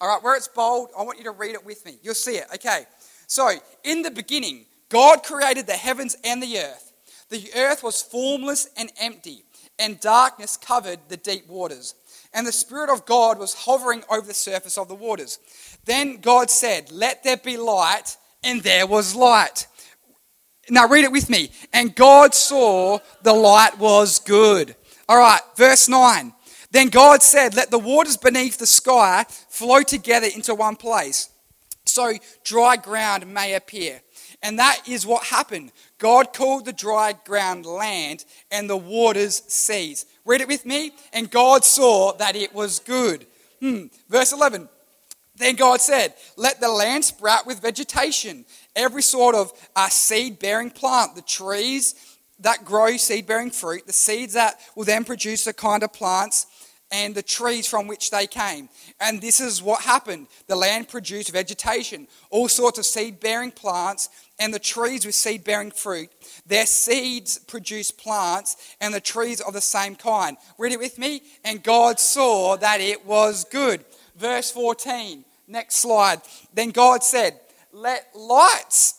All 0.00 0.08
right, 0.08 0.22
where 0.22 0.34
it's 0.34 0.48
bold, 0.48 0.90
I 0.98 1.02
want 1.02 1.18
you 1.18 1.24
to 1.24 1.32
read 1.32 1.54
it 1.54 1.66
with 1.66 1.84
me. 1.84 1.98
You'll 2.02 2.14
see 2.14 2.36
it. 2.36 2.46
Okay. 2.54 2.86
So, 3.26 3.50
in 3.84 4.00
the 4.00 4.10
beginning, 4.10 4.64
God 4.88 5.22
created 5.22 5.66
the 5.66 5.72
heavens 5.72 6.16
and 6.24 6.42
the 6.42 6.58
earth. 6.58 6.92
The 7.30 7.50
earth 7.56 7.82
was 7.82 8.02
formless 8.02 8.68
and 8.76 8.90
empty, 9.00 9.44
and 9.78 10.00
darkness 10.00 10.56
covered 10.56 10.98
the 11.08 11.16
deep 11.16 11.46
waters. 11.48 11.94
And 12.32 12.46
the 12.46 12.52
Spirit 12.52 12.90
of 12.90 13.06
God 13.06 13.38
was 13.38 13.54
hovering 13.54 14.02
over 14.10 14.26
the 14.26 14.34
surface 14.34 14.78
of 14.78 14.88
the 14.88 14.94
waters. 14.94 15.38
Then 15.84 16.18
God 16.20 16.50
said, 16.50 16.90
Let 16.90 17.24
there 17.24 17.36
be 17.36 17.56
light, 17.56 18.16
and 18.42 18.62
there 18.62 18.86
was 18.86 19.14
light. 19.14 19.66
Now 20.70 20.86
read 20.86 21.04
it 21.04 21.12
with 21.12 21.30
me. 21.30 21.50
And 21.72 21.94
God 21.94 22.34
saw 22.34 22.98
the 23.22 23.32
light 23.32 23.78
was 23.78 24.18
good. 24.18 24.74
All 25.08 25.18
right, 25.18 25.40
verse 25.56 25.88
9. 25.88 26.32
Then 26.70 26.88
God 26.88 27.22
said, 27.22 27.54
Let 27.54 27.70
the 27.70 27.78
waters 27.78 28.16
beneath 28.16 28.58
the 28.58 28.66
sky 28.66 29.24
flow 29.48 29.82
together 29.82 30.28
into 30.34 30.54
one 30.54 30.76
place, 30.76 31.30
so 31.86 32.12
dry 32.44 32.76
ground 32.76 33.26
may 33.26 33.54
appear. 33.54 34.02
And 34.42 34.58
that 34.58 34.82
is 34.86 35.04
what 35.04 35.24
happened. 35.24 35.72
God 35.98 36.32
called 36.32 36.64
the 36.64 36.72
dry 36.72 37.14
ground 37.24 37.66
land 37.66 38.24
and 38.50 38.70
the 38.70 38.76
waters 38.76 39.42
seas. 39.48 40.06
Read 40.24 40.40
it 40.40 40.48
with 40.48 40.64
me. 40.64 40.92
And 41.12 41.30
God 41.30 41.64
saw 41.64 42.12
that 42.14 42.36
it 42.36 42.54
was 42.54 42.78
good. 42.78 43.26
Hmm. 43.60 43.86
Verse 44.08 44.32
11. 44.32 44.68
Then 45.36 45.54
God 45.54 45.80
said, 45.80 46.14
Let 46.36 46.60
the 46.60 46.68
land 46.68 47.04
sprout 47.04 47.46
with 47.46 47.62
vegetation, 47.62 48.44
every 48.74 49.02
sort 49.02 49.34
of 49.34 49.52
uh, 49.74 49.88
seed 49.88 50.38
bearing 50.38 50.70
plant, 50.70 51.14
the 51.14 51.22
trees 51.22 51.94
that 52.40 52.64
grow 52.64 52.96
seed 52.96 53.26
bearing 53.26 53.50
fruit, 53.50 53.86
the 53.86 53.92
seeds 53.92 54.34
that 54.34 54.60
will 54.76 54.84
then 54.84 55.04
produce 55.04 55.44
the 55.44 55.52
kind 55.52 55.82
of 55.82 55.92
plants 55.92 56.46
and 56.90 57.14
the 57.14 57.22
trees 57.22 57.66
from 57.66 57.86
which 57.86 58.10
they 58.10 58.26
came. 58.26 58.68
And 59.00 59.20
this 59.20 59.40
is 59.40 59.62
what 59.62 59.82
happened. 59.82 60.26
The 60.46 60.56
land 60.56 60.88
produced 60.88 61.32
vegetation, 61.32 62.08
all 62.30 62.48
sorts 62.48 62.78
of 62.78 62.86
seed 62.86 63.20
bearing 63.20 63.50
plants, 63.50 64.08
and 64.38 64.54
the 64.54 64.58
trees 64.58 65.04
with 65.04 65.14
seed 65.14 65.44
bearing 65.44 65.70
fruit. 65.70 66.08
Their 66.46 66.66
seeds 66.66 67.38
produced 67.38 67.98
plants, 67.98 68.56
and 68.80 68.94
the 68.94 69.00
trees 69.00 69.40
of 69.40 69.52
the 69.52 69.60
same 69.60 69.96
kind. 69.96 70.36
Read 70.56 70.72
it 70.72 70.78
with 70.78 70.98
me. 70.98 71.22
And 71.44 71.62
God 71.62 72.00
saw 72.00 72.56
that 72.56 72.80
it 72.80 73.04
was 73.04 73.44
good. 73.44 73.84
Verse 74.16 74.50
14. 74.50 75.24
Next 75.46 75.76
slide. 75.76 76.20
Then 76.54 76.70
God 76.70 77.02
said, 77.02 77.40
Let 77.72 78.06
lights 78.14 78.94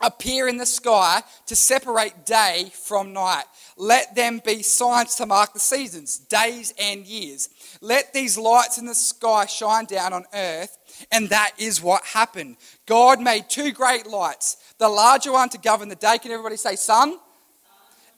appear 0.00 0.48
in 0.48 0.56
the 0.56 0.66
sky 0.66 1.22
to 1.46 1.56
separate 1.56 2.24
day 2.24 2.70
from 2.72 3.12
night. 3.12 3.44
Let 3.80 4.16
them 4.16 4.42
be 4.44 4.62
signs 4.62 5.14
to 5.14 5.26
mark 5.26 5.52
the 5.52 5.60
seasons, 5.60 6.18
days, 6.18 6.74
and 6.80 7.06
years. 7.06 7.48
Let 7.80 8.12
these 8.12 8.36
lights 8.36 8.76
in 8.76 8.86
the 8.86 8.94
sky 8.94 9.46
shine 9.46 9.84
down 9.84 10.12
on 10.12 10.24
earth. 10.34 10.76
And 11.12 11.28
that 11.28 11.52
is 11.58 11.80
what 11.80 12.04
happened. 12.04 12.56
God 12.86 13.20
made 13.20 13.48
two 13.48 13.70
great 13.70 14.06
lights 14.06 14.56
the 14.78 14.88
larger 14.88 15.32
one 15.32 15.48
to 15.50 15.58
govern 15.58 15.88
the 15.88 15.94
day. 15.94 16.18
Can 16.18 16.32
everybody 16.32 16.56
say 16.56 16.74
sun? 16.74 17.18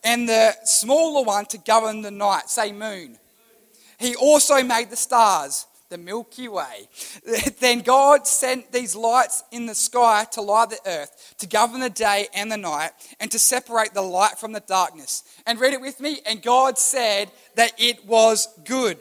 And 0.02 0.26
the 0.26 0.54
smaller 0.64 1.24
one 1.24 1.44
to 1.46 1.58
govern 1.58 2.00
the 2.00 2.10
night. 2.10 2.48
Say 2.48 2.72
moon. 2.72 3.18
He 3.98 4.16
also 4.16 4.62
made 4.62 4.88
the 4.88 4.96
stars 4.96 5.66
the 5.90 5.98
Milky 5.98 6.48
Way. 6.48 6.88
then 7.60 7.80
God 7.80 8.26
sent 8.26 8.72
these 8.72 8.96
lights 8.96 9.42
in 9.50 9.66
the 9.66 9.74
sky 9.74 10.24
to 10.32 10.40
light 10.40 10.70
the 10.70 10.78
earth, 10.86 11.34
to 11.38 11.46
govern 11.46 11.80
the 11.80 11.90
day 11.90 12.28
and 12.32 12.50
the 12.50 12.56
night, 12.56 12.92
and 13.20 13.30
to 13.30 13.38
separate 13.38 13.92
the 13.92 14.02
light 14.02 14.38
from 14.38 14.52
the 14.52 14.60
darkness. 14.60 15.24
And 15.46 15.60
read 15.60 15.74
it 15.74 15.80
with 15.80 16.00
me. 16.00 16.20
And 16.24 16.40
God 16.40 16.78
said 16.78 17.30
that 17.56 17.72
it 17.78 18.06
was 18.06 18.48
good. 18.64 18.98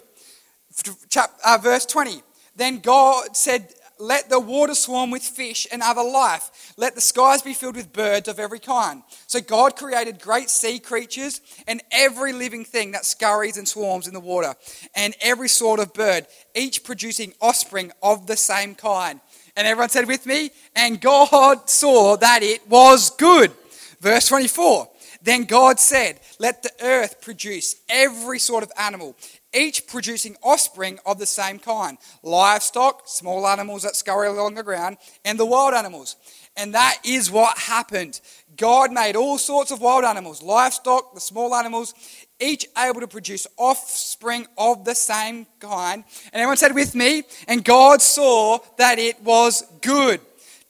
Chap, 1.10 1.32
uh, 1.46 1.58
verse 1.62 1.86
20. 1.86 2.22
Then 2.56 2.80
God 2.80 3.38
said, 3.38 3.74
let 4.00 4.30
the 4.30 4.40
water 4.40 4.74
swarm 4.74 5.12
with 5.12 5.22
fish 5.22 5.68
and 5.72 5.82
other 5.82 6.04
life. 6.04 6.74
Let 6.78 6.96
the 6.96 7.02
skies 7.02 7.42
be 7.42 7.54
filled 7.54 7.76
with 7.76 7.92
birds 7.92 8.30
of 8.30 8.40
every 8.40 8.60
kind. 8.60 9.04
So 9.28 9.42
God 9.42 9.76
created 9.76 10.22
great 10.22 10.50
sea 10.50 10.80
creatures 10.80 11.42
and 11.68 11.84
every 11.92 12.32
living 12.32 12.64
thing 12.64 12.92
that 12.92 13.06
scurries 13.06 13.58
and 13.58 13.68
swarms 13.68 14.08
in 14.08 14.14
the 14.14 14.20
water, 14.20 14.56
and 14.96 15.14
every 15.20 15.50
sort 15.50 15.82
of 15.82 15.94
bird, 15.94 16.26
each 16.56 16.84
producing 16.84 17.34
offspring 17.42 17.92
of 18.02 18.26
the 18.26 18.38
same 18.38 18.74
kind. 18.74 19.20
And 19.58 19.68
everyone 19.68 19.90
said 19.90 20.08
with 20.08 20.26
me, 20.26 20.52
and 20.76 21.02
God 21.02 21.70
saw 21.70 22.16
that 22.18 22.42
it 22.42 22.68
was 22.70 23.10
good. 23.10 23.52
Verse 24.00 24.30
24. 24.30 24.90
Then 25.22 25.44
God 25.44 25.80
said, 25.80 26.20
Let 26.40 26.64
the 26.64 26.72
earth 26.82 27.22
produce 27.22 27.76
every 27.90 28.40
sort 28.40 28.64
of 28.64 28.72
animal, 28.78 29.16
each 29.54 29.88
producing 29.88 30.36
offspring 30.44 31.00
of 31.06 31.20
the 31.20 31.26
same 31.26 31.60
kind 31.60 31.98
livestock, 32.24 33.04
small 33.06 33.48
animals 33.48 33.84
that 33.84 33.96
scurry 33.96 34.28
along 34.28 34.56
the 34.56 34.64
ground, 34.64 34.98
and 35.26 35.40
the 35.40 35.46
wild 35.46 35.74
animals. 35.74 36.16
And 36.56 36.74
that 36.74 36.98
is 37.04 37.32
what 37.32 37.58
happened. 37.58 38.20
God 38.58 38.92
made 38.92 39.16
all 39.16 39.38
sorts 39.38 39.72
of 39.72 39.82
wild 39.82 40.04
animals, 40.04 40.44
livestock, 40.44 41.14
the 41.14 41.22
small 41.22 41.56
animals, 41.56 41.94
each 42.40 42.66
able 42.78 43.02
to 43.02 43.08
produce 43.08 43.48
offspring 43.58 44.46
of 44.58 44.86
the 44.86 44.96
same 44.96 45.46
kind. 45.60 46.04
And 46.34 46.42
everyone 46.42 46.58
said 46.58 46.76
with 46.76 46.96
me, 46.96 47.24
and 47.48 47.64
God 47.64 48.02
saw 48.02 48.60
that 48.78 49.00
it 49.00 49.22
was 49.22 49.64
good. 49.82 50.22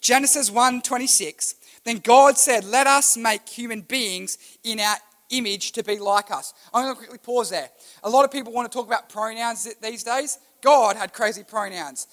Genesis 0.02 0.50
1:26. 0.50 1.56
Then 1.84 1.98
God 1.98 2.38
said, 2.38 2.66
"Let 2.66 2.88
us 2.88 3.18
make 3.18 3.48
human 3.48 3.82
beings 3.82 4.38
in 4.64 4.80
our 4.80 4.98
image 5.30 5.72
to 5.74 5.84
be 5.84 6.00
like 6.00 6.32
us. 6.32 6.54
I'm 6.74 6.84
going 6.84 6.96
to 6.96 6.98
quickly 6.98 7.18
pause 7.18 7.50
there. 7.50 7.70
A 8.04 8.10
lot 8.10 8.26
of 8.26 8.32
people 8.32 8.54
want 8.54 8.72
to 8.72 8.76
talk 8.76 8.88
about 8.88 9.10
pronouns 9.10 9.68
these 9.82 10.04
days. 10.04 10.38
God 10.62 10.96
had 10.96 11.14
crazy 11.14 11.44
pronouns. 11.44 12.08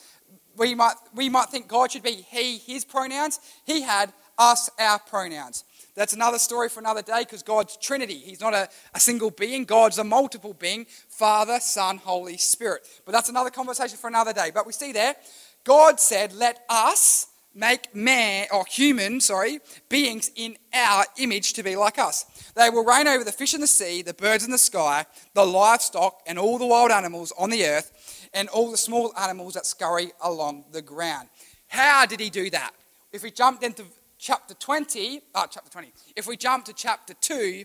We 0.57 0.75
might, 0.75 0.95
we 1.15 1.29
might 1.29 1.49
think 1.49 1.69
God 1.69 1.93
should 1.93 2.03
be 2.03 2.13
he, 2.13 2.59
his 2.59 2.85
pronouns. 2.85 3.41
He 3.65 3.83
had 3.83 4.13
us, 4.39 4.71
our 4.79 4.99
pronouns. 4.99 5.65
That's 5.95 6.13
another 6.13 6.39
story 6.39 6.69
for 6.69 6.81
another 6.81 7.03
day 7.03 7.21
because 7.21 7.43
God's 7.43 7.77
Trinity. 7.79 8.17
He's 8.19 8.41
not 8.41 8.53
a, 8.53 8.69
a 8.95 9.01
single 9.01 9.31
being, 9.31 9.65
God's 9.65 9.99
a 9.99 10.05
multiple 10.05 10.53
being 10.53 10.87
Father, 11.09 11.59
Son, 11.59 11.97
Holy 11.97 12.37
Spirit. 12.37 12.87
But 13.07 13.13
that's 13.13 13.31
another 13.31 13.51
conversation 13.51 13.97
for 13.97 14.09
another 14.09 14.35
day. 14.35 14.51
But 14.53 14.67
we 14.67 14.73
see 14.73 14.93
there, 14.93 15.17
God 15.65 15.99
said, 15.99 16.35
Let 16.35 16.65
us 16.69 17.29
make 17.57 17.95
man, 17.95 18.47
or 18.53 18.65
human, 18.67 19.21
sorry, 19.21 19.61
beings 19.89 20.31
in 20.37 20.57
our 20.75 21.05
image 21.17 21.55
to 21.55 21.63
be 21.63 21.75
like 21.75 21.99
us. 21.99 22.27
They 22.55 22.69
will 22.69 22.85
reign 22.85 23.09
over 23.09 23.25
the 23.25 23.33
fish 23.33 23.55
in 23.55 23.63
the 23.63 23.67
sea, 23.67 24.03
the 24.03 24.15
birds 24.15 24.45
in 24.45 24.51
the 24.51 24.59
sky, 24.59 25.07
the 25.35 25.45
livestock, 25.45 26.21
and 26.27 26.39
all 26.39 26.59
the 26.59 26.67
wild 26.67 26.91
animals 26.91 27.33
on 27.39 27.51
the 27.51 27.65
earth, 27.65 28.29
and 28.35 28.49
all 28.51 28.71
the 28.71 28.77
small 28.77 29.13
animals 29.19 29.55
that 29.55 29.65
scurry 29.65 30.13
along 30.21 30.67
the 30.73 30.83
ground. 30.83 31.29
How 31.69 32.05
did 32.05 32.21
he 32.21 32.31
do 32.31 32.51
that? 32.51 32.73
If 33.13 33.23
we 33.23 33.31
jump 33.31 33.63
into 33.63 33.85
chapter 34.19 34.55
20, 34.55 35.23
oh, 35.35 35.47
chapter 35.51 35.71
20, 35.71 35.93
if 36.15 36.27
we 36.27 36.37
jump 36.37 36.67
to 36.67 36.75
chapter 36.75 37.15
2, 37.15 37.65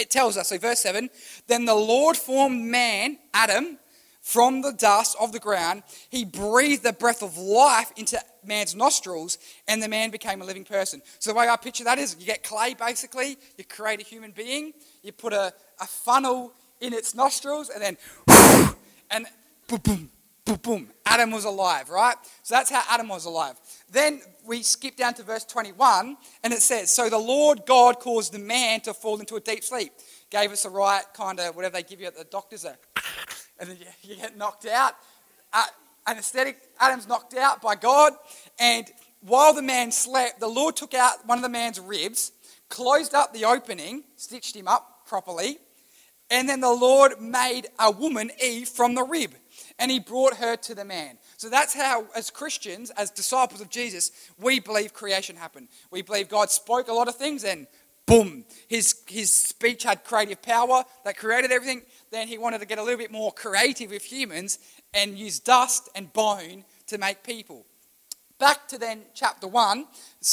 it 0.00 0.10
tells 0.10 0.36
us, 0.36 0.48
so 0.48 0.58
verse 0.58 0.80
7, 0.80 1.08
then 1.46 1.66
the 1.66 1.74
Lord 1.74 2.16
formed 2.16 2.64
man, 2.64 3.18
Adam, 3.32 3.78
from 4.20 4.62
the 4.62 4.72
dust 4.72 5.16
of 5.20 5.32
the 5.32 5.38
ground. 5.38 5.82
He 6.08 6.24
breathed 6.24 6.82
the 6.82 6.92
breath 6.92 7.22
of 7.22 7.38
life 7.38 7.92
into 7.96 8.18
man's 8.44 8.74
nostrils, 8.74 9.38
and 9.68 9.82
the 9.82 9.88
man 9.88 10.10
became 10.10 10.42
a 10.42 10.44
living 10.44 10.64
person. 10.64 11.02
So, 11.18 11.30
the 11.30 11.38
way 11.38 11.48
I 11.48 11.56
picture 11.56 11.84
that 11.84 11.98
is 11.98 12.16
you 12.18 12.26
get 12.26 12.42
clay 12.42 12.74
basically, 12.74 13.36
you 13.56 13.64
create 13.64 14.00
a 14.00 14.04
human 14.04 14.32
being, 14.32 14.72
you 15.02 15.12
put 15.12 15.32
a, 15.32 15.52
a 15.80 15.86
funnel 15.86 16.52
in 16.80 16.92
its 16.92 17.14
nostrils, 17.14 17.70
and 17.70 17.82
then, 17.82 17.96
and 19.10 19.26
boom, 19.66 19.80
boom, 19.82 20.10
boom, 20.44 20.58
boom. 20.62 20.88
Adam 21.06 21.30
was 21.30 21.44
alive, 21.44 21.90
right? 21.90 22.16
So, 22.42 22.54
that's 22.54 22.70
how 22.70 22.82
Adam 22.88 23.08
was 23.08 23.24
alive. 23.24 23.56
Then 23.90 24.20
we 24.44 24.62
skip 24.62 24.96
down 24.96 25.14
to 25.14 25.22
verse 25.22 25.44
21, 25.44 26.16
and 26.42 26.52
it 26.52 26.62
says, 26.62 26.92
So 26.92 27.08
the 27.08 27.18
Lord 27.18 27.62
God 27.66 28.00
caused 28.00 28.32
the 28.32 28.38
man 28.38 28.80
to 28.82 28.94
fall 28.94 29.18
into 29.20 29.36
a 29.36 29.40
deep 29.40 29.64
sleep. 29.64 29.92
Gave 30.30 30.52
us 30.52 30.62
the 30.62 30.70
right 30.70 31.04
kind 31.14 31.40
of 31.40 31.56
whatever 31.56 31.74
they 31.74 31.82
give 31.82 32.00
you 32.00 32.06
at 32.06 32.16
the 32.16 32.24
doctor's, 32.24 32.64
a, 32.64 32.76
and 33.58 33.70
then 33.70 33.76
you, 33.78 33.86
you 34.10 34.16
get 34.16 34.36
knocked 34.36 34.66
out. 34.66 34.94
Uh, 35.52 35.64
anesthetic. 36.10 36.58
Adam's 36.78 37.06
knocked 37.06 37.34
out 37.34 37.62
by 37.62 37.76
God. 37.76 38.12
And 38.58 38.86
while 39.20 39.54
the 39.54 39.62
man 39.62 39.92
slept, 39.92 40.40
the 40.40 40.48
Lord 40.48 40.76
took 40.76 40.94
out 40.94 41.26
one 41.26 41.38
of 41.38 41.42
the 41.42 41.48
man's 41.48 41.78
ribs, 41.78 42.32
closed 42.68 43.14
up 43.14 43.32
the 43.32 43.44
opening, 43.44 44.04
stitched 44.16 44.56
him 44.56 44.68
up 44.68 45.06
properly. 45.06 45.58
And 46.30 46.48
then 46.48 46.60
the 46.60 46.72
Lord 46.72 47.20
made 47.20 47.66
a 47.78 47.90
woman, 47.90 48.30
Eve, 48.42 48.68
from 48.68 48.94
the 48.94 49.02
rib. 49.02 49.32
And 49.78 49.90
he 49.90 49.98
brought 49.98 50.36
her 50.36 50.56
to 50.56 50.74
the 50.74 50.84
man. 50.84 51.18
So 51.36 51.48
that's 51.48 51.74
how, 51.74 52.06
as 52.14 52.30
Christians, 52.30 52.90
as 52.90 53.10
disciples 53.10 53.60
of 53.60 53.68
Jesus, 53.68 54.12
we 54.38 54.60
believe 54.60 54.92
creation 54.92 55.36
happened. 55.36 55.68
We 55.90 56.02
believe 56.02 56.28
God 56.28 56.50
spoke 56.50 56.88
a 56.88 56.92
lot 56.92 57.08
of 57.08 57.16
things 57.16 57.44
and 57.44 57.66
boom, 58.10 58.44
his, 58.66 59.02
his 59.06 59.32
speech 59.32 59.84
had 59.84 60.04
creative 60.04 60.42
power 60.42 60.82
that 61.04 61.16
created 61.16 61.52
everything. 61.52 61.82
Then 62.10 62.26
he 62.26 62.38
wanted 62.38 62.58
to 62.58 62.66
get 62.66 62.78
a 62.78 62.82
little 62.82 62.98
bit 62.98 63.12
more 63.12 63.32
creative 63.32 63.90
with 63.90 64.04
humans 64.04 64.58
and 64.94 65.18
use 65.18 65.38
dust 65.38 65.88
and 65.94 66.12
bone 66.12 66.64
to 66.86 66.98
make 66.98 67.22
people. 67.22 67.66
Back 68.38 68.68
to 68.68 68.78
then 68.78 69.02
chapter 69.12 69.46
1, 69.46 69.84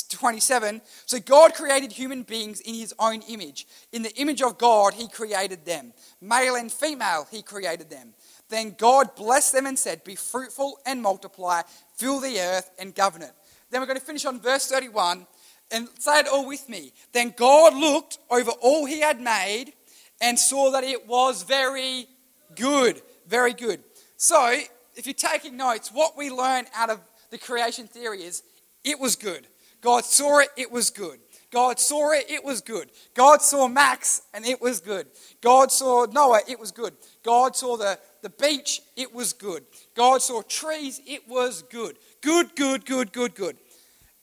27. 0.09 0.81
So 1.05 1.19
God 1.19 1.53
created 1.53 1.91
human 1.91 2.23
beings 2.23 2.61
in 2.61 2.73
his 2.73 2.93
own 2.99 3.21
image. 3.27 3.67
In 3.91 4.01
the 4.01 4.15
image 4.15 4.41
of 4.41 4.57
God, 4.57 4.93
he 4.93 5.09
created 5.09 5.65
them. 5.65 5.91
Male 6.21 6.55
and 6.55 6.71
female, 6.71 7.27
he 7.29 7.41
created 7.41 7.89
them. 7.89 8.13
Then 8.47 8.75
God 8.77 9.13
blessed 9.17 9.51
them 9.51 9.65
and 9.65 9.77
said, 9.77 10.05
Be 10.05 10.15
fruitful 10.15 10.79
and 10.85 11.01
multiply, 11.01 11.63
fill 11.97 12.21
the 12.21 12.39
earth 12.39 12.71
and 12.79 12.95
govern 12.95 13.23
it. 13.23 13.33
Then 13.69 13.81
we're 13.81 13.87
going 13.87 13.99
to 13.99 14.05
finish 14.05 14.25
on 14.25 14.39
verse 14.39 14.69
31 14.69 15.27
and 15.71 15.89
say 15.99 16.19
it 16.19 16.27
all 16.27 16.47
with 16.47 16.69
me. 16.69 16.93
Then 17.11 17.33
God 17.35 17.75
looked 17.75 18.19
over 18.29 18.51
all 18.61 18.85
he 18.85 19.01
had 19.01 19.19
made 19.19 19.73
and 20.21 20.39
saw 20.39 20.71
that 20.71 20.85
it 20.85 21.07
was 21.07 21.43
very 21.43 22.07
good. 22.55 23.01
Very 23.27 23.53
good. 23.53 23.83
So, 24.17 24.59
if 24.95 25.05
you're 25.05 25.13
taking 25.13 25.55
notes, 25.55 25.91
what 25.93 26.17
we 26.17 26.31
learn 26.31 26.65
out 26.75 26.89
of 26.89 26.99
the 27.29 27.37
creation 27.37 27.87
theory 27.87 28.23
is 28.23 28.41
it 28.83 28.99
was 28.99 29.15
good. 29.15 29.47
God 29.79 30.05
saw 30.05 30.39
it, 30.39 30.49
it 30.57 30.71
was 30.71 30.89
good. 30.89 31.19
God 31.51 31.79
saw 31.79 32.11
it, 32.13 32.25
it 32.27 32.43
was 32.43 32.61
good. 32.61 32.89
God 33.13 33.43
saw 33.43 33.67
Max, 33.67 34.23
and 34.33 34.43
it 34.43 34.59
was 34.59 34.79
good. 34.79 35.07
God 35.39 35.71
saw 35.71 36.05
Noah, 36.11 36.41
it 36.47 36.59
was 36.59 36.71
good. 36.71 36.93
God 37.23 37.55
saw 37.55 37.77
the, 37.77 37.99
the 38.23 38.31
beach, 38.31 38.81
it 38.95 39.13
was 39.13 39.33
good. 39.33 39.63
God 39.95 40.21
saw 40.23 40.41
trees, 40.41 40.99
it 41.05 41.27
was 41.27 41.61
good. 41.61 41.97
Good, 42.21 42.55
good, 42.55 42.85
good, 42.85 43.13
good, 43.13 43.35
good. 43.35 43.57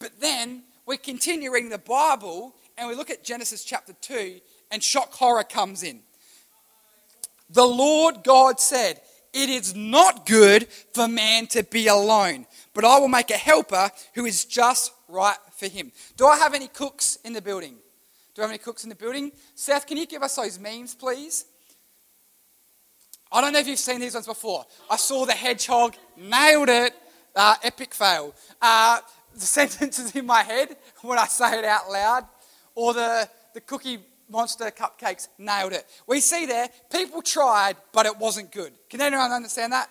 But 0.01 0.21
then 0.21 0.65
we 0.87 0.97
continue 0.97 1.53
reading 1.53 1.71
the 1.71 1.79
Bible 1.79 2.57
and 2.77 2.89
we 2.89 2.97
look 2.97 3.11
at 3.11 3.23
Genesis 3.23 3.65
chapter 3.65 3.93
2, 3.93 4.41
and 4.73 4.83
shock 4.83 5.13
horror 5.13 5.45
comes 5.45 5.85
in. 5.85 6.01
The 7.49 7.65
Lord 7.65 8.25
God 8.25 8.59
said, 8.59 9.01
It 9.35 9.51
is 9.51 9.75
not 9.75 10.27
good 10.27 10.69
for 10.95 11.09
man 11.09 11.49
to 11.49 11.65
be 11.65 11.89
alone, 11.89 12.47
but 12.73 12.85
I 12.85 13.01
will 13.01 13.09
make 13.09 13.31
a 13.31 13.37
helper 13.37 13.91
who 14.15 14.27
is 14.27 14.45
just 14.45 14.93
right 15.09 15.37
for 15.57 15.67
him. 15.67 15.91
Do 16.17 16.27
I 16.27 16.39
have 16.39 16.55
any 16.55 16.69
cooks 16.69 17.19
in 17.25 17.33
the 17.33 17.43
building? 17.43 17.75
Do 18.35 18.43
I 18.43 18.45
have 18.45 18.53
any 18.53 18.59
cooks 18.59 18.85
in 18.85 18.91
the 18.91 18.95
building? 18.95 19.33
Seth, 19.57 19.89
can 19.89 19.97
you 19.97 20.07
give 20.07 20.23
us 20.23 20.37
those 20.37 20.61
memes, 20.61 20.95
please? 20.95 21.47
I 23.33 23.41
don't 23.41 23.53
know 23.53 23.59
if 23.59 23.67
you've 23.67 23.79
seen 23.81 24.01
these 24.01 24.15
ones 24.15 24.27
before. 24.27 24.65
I 24.89 24.97
saw 24.97 25.27
the 25.27 25.33
hedgehog, 25.33 25.97
nailed 26.17 26.69
it, 26.69 26.95
uh, 27.35 27.57
epic 27.65 27.93
fail. 27.93 28.33
Uh, 28.63 29.01
the 29.35 29.41
sentences 29.41 30.15
in 30.15 30.27
my 30.27 30.45
head 30.45 30.77
when 31.03 31.19
I 31.19 31.27
say 31.27 31.59
it 31.59 31.65
out 31.65 31.91
loud, 31.91 32.25
or 32.77 32.95
the, 32.95 33.29
the 33.53 33.61
cookie 33.61 33.99
monster 34.35 34.71
cupcakes, 34.71 35.29
nailed 35.39 35.73
it. 35.73 35.87
We 36.07 36.21
see 36.21 36.45
there, 36.45 36.69
people 36.91 37.23
tried, 37.23 37.77
but 37.93 38.05
it 38.05 38.19
wasn't 38.19 38.51
good. 38.53 38.73
Can 38.91 39.01
anyone 39.01 39.31
understand 39.31 39.73
that? 39.73 39.89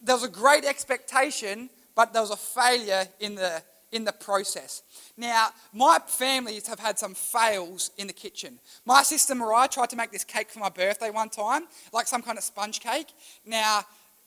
There 0.00 0.14
was 0.14 0.24
a 0.24 0.28
great 0.28 0.64
expectation, 0.64 1.68
but 1.96 2.12
there 2.12 2.22
was 2.22 2.30
a 2.30 2.36
failure 2.36 3.08
in 3.18 3.34
the, 3.34 3.60
in 3.90 4.04
the 4.04 4.12
process. 4.12 4.82
Now, 5.16 5.48
my 5.72 5.98
families 6.06 6.68
have 6.68 6.78
had 6.78 6.96
some 6.96 7.14
fails 7.14 7.90
in 7.98 8.06
the 8.06 8.12
kitchen. 8.12 8.60
My 8.86 9.02
sister 9.02 9.34
Mariah 9.34 9.68
tried 9.68 9.90
to 9.90 9.96
make 9.96 10.12
this 10.12 10.24
cake 10.24 10.50
for 10.50 10.60
my 10.60 10.68
birthday 10.68 11.10
one 11.10 11.28
time, 11.28 11.64
like 11.92 12.06
some 12.06 12.22
kind 12.22 12.38
of 12.38 12.44
sponge 12.44 12.78
cake. 12.78 13.08
Now, 13.44 13.82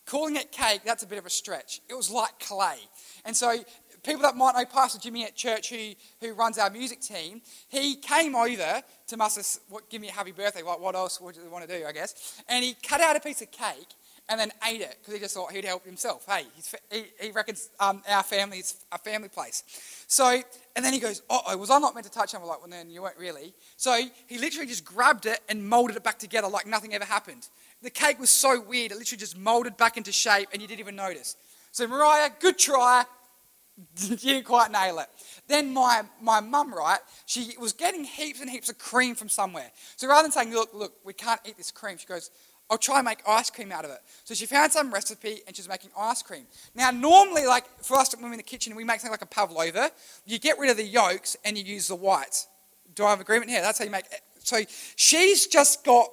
calling 0.06 0.36
it 0.36 0.52
cake, 0.52 0.82
that's 0.84 1.04
a 1.04 1.08
bit 1.08 1.18
of 1.18 1.26
a 1.26 1.30
stretch. 1.30 1.80
It 1.90 1.96
was 1.96 2.12
like 2.12 2.38
clay. 2.40 2.80
And 3.24 3.36
so, 3.36 3.56
people 4.04 4.22
that 4.24 4.36
might 4.36 4.56
know 4.56 4.66
Pastor 4.66 5.00
Jimmy 5.00 5.24
at 5.24 5.36
church 5.36 5.70
who, 5.70 5.94
who 6.20 6.34
runs 6.34 6.58
our 6.58 6.70
music 6.70 7.02
team, 7.02 7.42
he 7.70 7.96
came 7.96 8.36
over 8.36 8.82
to 9.08 9.24
us, 9.24 9.60
what, 9.70 9.90
give 9.90 10.02
me 10.02 10.10
a 10.10 10.12
happy 10.12 10.32
birthday, 10.32 10.64
what, 10.64 10.82
what 10.82 10.96
else 10.96 11.20
would 11.22 11.36
you 11.36 11.50
want 11.50 11.68
to 11.68 11.80
do, 11.80 11.86
I 11.86 11.92
guess? 11.92 12.42
And 12.48 12.64
he 12.64 12.76
cut 12.82 13.02
out 13.02 13.16
a 13.16 13.20
piece 13.20 13.42
of 13.42 13.52
cake 13.52 13.88
and 14.30 14.40
then 14.40 14.52
ate 14.68 14.82
it 14.82 14.98
because 15.00 15.14
he 15.14 15.20
just 15.20 15.36
thought 15.36 15.52
he'd 15.52 15.66
help 15.66 15.86
himself. 15.86 16.26
Hey, 16.28 16.46
he, 16.90 17.04
he 17.20 17.32
reckons 17.32 17.70
um, 17.80 18.02
our 18.10 18.24
family 18.24 18.60
is 18.60 18.76
a 18.92 18.98
family 18.98 19.28
place. 19.28 19.64
So, 20.08 20.42
and 20.76 20.86
then 20.86 20.94
he 20.94 21.00
goes, 21.00 21.22
oh, 21.30 21.56
was 21.58 21.70
I 21.70 21.80
not 21.80 21.94
meant 21.94 22.06
to 22.06 22.12
touch 22.12 22.34
him? 22.34 22.42
I'm 22.42 22.48
like, 22.48 22.60
well, 22.60 22.70
then 22.70 22.90
you 22.90 23.02
weren't 23.02 23.18
really. 23.18 23.54
So 23.76 24.00
he 24.28 24.38
literally 24.38 24.68
just 24.68 24.86
grabbed 24.86 25.26
it 25.26 25.42
and 25.50 25.68
molded 25.68 25.98
it 25.98 26.04
back 26.04 26.18
together 26.18 26.48
like 26.48 26.66
nothing 26.66 26.94
ever 26.94 27.06
happened. 27.06 27.50
The 27.82 27.90
cake 27.90 28.20
was 28.20 28.30
so 28.30 28.62
weird, 28.62 28.92
it 28.92 28.98
literally 28.98 29.20
just 29.20 29.38
molded 29.38 29.76
back 29.76 29.98
into 29.98 30.12
shape 30.12 30.50
and 30.54 30.62
you 30.62 30.68
didn't 30.68 30.80
even 30.80 30.96
notice. 30.96 31.36
So, 31.72 31.88
Mariah, 31.88 32.30
good 32.40 32.58
try. 32.58 33.04
you 34.00 34.16
didn't 34.16 34.46
quite 34.46 34.72
nail 34.72 35.00
it. 35.00 35.08
Then 35.48 35.74
my, 35.74 36.04
my 36.22 36.40
mum, 36.40 36.74
right, 36.74 37.00
she 37.26 37.56
was 37.60 37.74
getting 37.74 38.04
heaps 38.04 38.42
and 38.42 38.50
heaps 38.50 38.70
of 38.70 38.78
cream 38.78 39.16
from 39.16 39.30
somewhere. 39.30 39.72
So 39.96 40.08
rather 40.08 40.24
than 40.24 40.32
saying, 40.32 40.52
look, 40.52 40.74
look, 40.74 40.94
we 41.04 41.14
can't 41.14 41.42
eat 41.46 41.58
this 41.58 41.72
cream, 41.72 41.98
she 41.98 42.06
goes, 42.06 42.32
I'll 42.70 42.78
try 42.78 43.00
and 43.00 43.06
make 43.06 43.20
ice 43.28 43.50
cream 43.50 43.72
out 43.74 43.84
of 43.84 43.92
it. 43.92 44.00
So 44.24 44.34
she 44.34 44.46
found 44.46 44.72
some 44.72 44.94
recipe 44.94 45.42
and 45.46 45.54
she's 45.54 45.68
making 45.68 45.92
ice 45.98 46.24
cream. 46.24 46.46
Now, 46.74 46.90
normally, 46.90 47.46
like 47.46 47.66
for 47.84 47.98
us 47.98 48.16
when 48.16 48.24
we're 48.24 48.32
in 48.32 48.38
the 48.38 48.44
kitchen, 48.44 48.78
we 48.78 48.86
make 48.86 49.02
something 49.02 49.12
like 49.12 49.22
a 49.22 49.26
pavlova. 49.26 49.92
You 50.26 50.40
get 50.40 50.58
rid 50.58 50.72
of 50.72 50.78
the 50.78 50.86
yolks 50.86 51.36
and 51.44 51.58
you 51.58 51.66
use 51.66 51.90
the 51.90 51.96
whites. 51.96 52.48
Do 52.96 53.04
I 53.04 53.10
have 53.10 53.20
agreement 53.20 53.52
here? 53.52 53.62
That's 53.62 53.78
how 53.78 53.84
you 53.84 53.92
make 53.92 54.06
it. 54.06 54.22
So 54.40 54.62
she's 54.96 55.48
just 55.48 55.84
got 55.84 56.12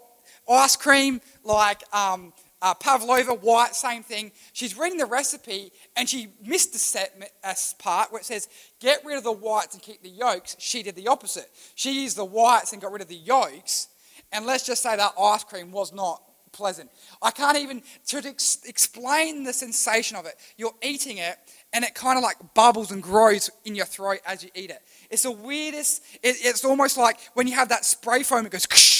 ice 0.51 0.75
cream 0.75 1.21
like 1.45 1.83
um, 1.95 2.33
uh, 2.61 2.75
pavlova, 2.75 3.35
white, 3.35 3.75
same 3.75 4.03
thing. 4.03 4.33
She's 4.53 4.77
reading 4.77 4.99
the 4.99 5.07
recipe 5.07 5.73
and 5.97 6.09
she 6.09 6.29
missed 6.45 6.73
the 6.73 6.79
set, 6.79 7.33
uh, 7.45 7.55
part 7.79 8.11
where 8.13 8.21
it 8.21 8.25
says, 8.25 8.49
get 8.81 9.05
rid 9.05 9.17
of 9.17 9.25
the 9.25 9.33
whites 9.33 9.75
and 9.75 9.83
keep 9.83 10.03
the 10.03 10.09
yolks. 10.09 10.57
She 10.59 10.83
did 10.83 10.97
the 10.97 11.09
opposite. 11.09 11.51
She 11.75 12.03
used 12.03 12.17
the 12.17 12.25
whites 12.25 12.73
and 12.73 12.83
got 12.83 12.93
rid 12.93 13.03
of 13.03 13.09
the 13.09 13.17
yolks. 13.17 13.89
And 14.33 14.45
let's 14.45 14.67
just 14.67 14.83
say 14.83 14.97
that 14.97 15.13
ice 15.19 15.45
cream 15.45 15.71
was 15.71 15.93
not 15.93 16.23
pleasant. 16.53 16.91
I 17.23 17.31
can't 17.31 17.57
even 17.59 17.83
to 18.09 18.19
ex- 18.19 18.59
explain 18.67 19.45
the 19.45 19.53
sensation 19.53 20.17
of 20.17 20.27
it. 20.27 20.35
You're 20.57 20.75
eating 20.83 21.19
it, 21.19 21.37
and 21.73 21.85
it 21.85 21.95
kind 21.95 22.19
of 22.19 22.25
like 22.25 22.37
bubbles 22.55 22.91
and 22.91 23.03
grows 23.03 23.51
in 23.65 23.75
your 23.75 23.87
throat 23.87 24.19
as 24.27 24.43
you 24.43 24.51
eat 24.55 24.71
it. 24.71 24.81
It's 25.11 25.23
the 25.23 25.31
weirdest. 25.31 26.03
It, 26.23 26.37
it's 26.41 26.65
almost 26.65 26.97
like 26.97 27.19
when 27.35 27.47
you 27.47 27.55
have 27.55 27.69
that 27.69 27.85
spray 27.85 28.23
foam, 28.23 28.45
it 28.47 28.51
goes. 28.51 28.67
Ksh, 28.67 28.98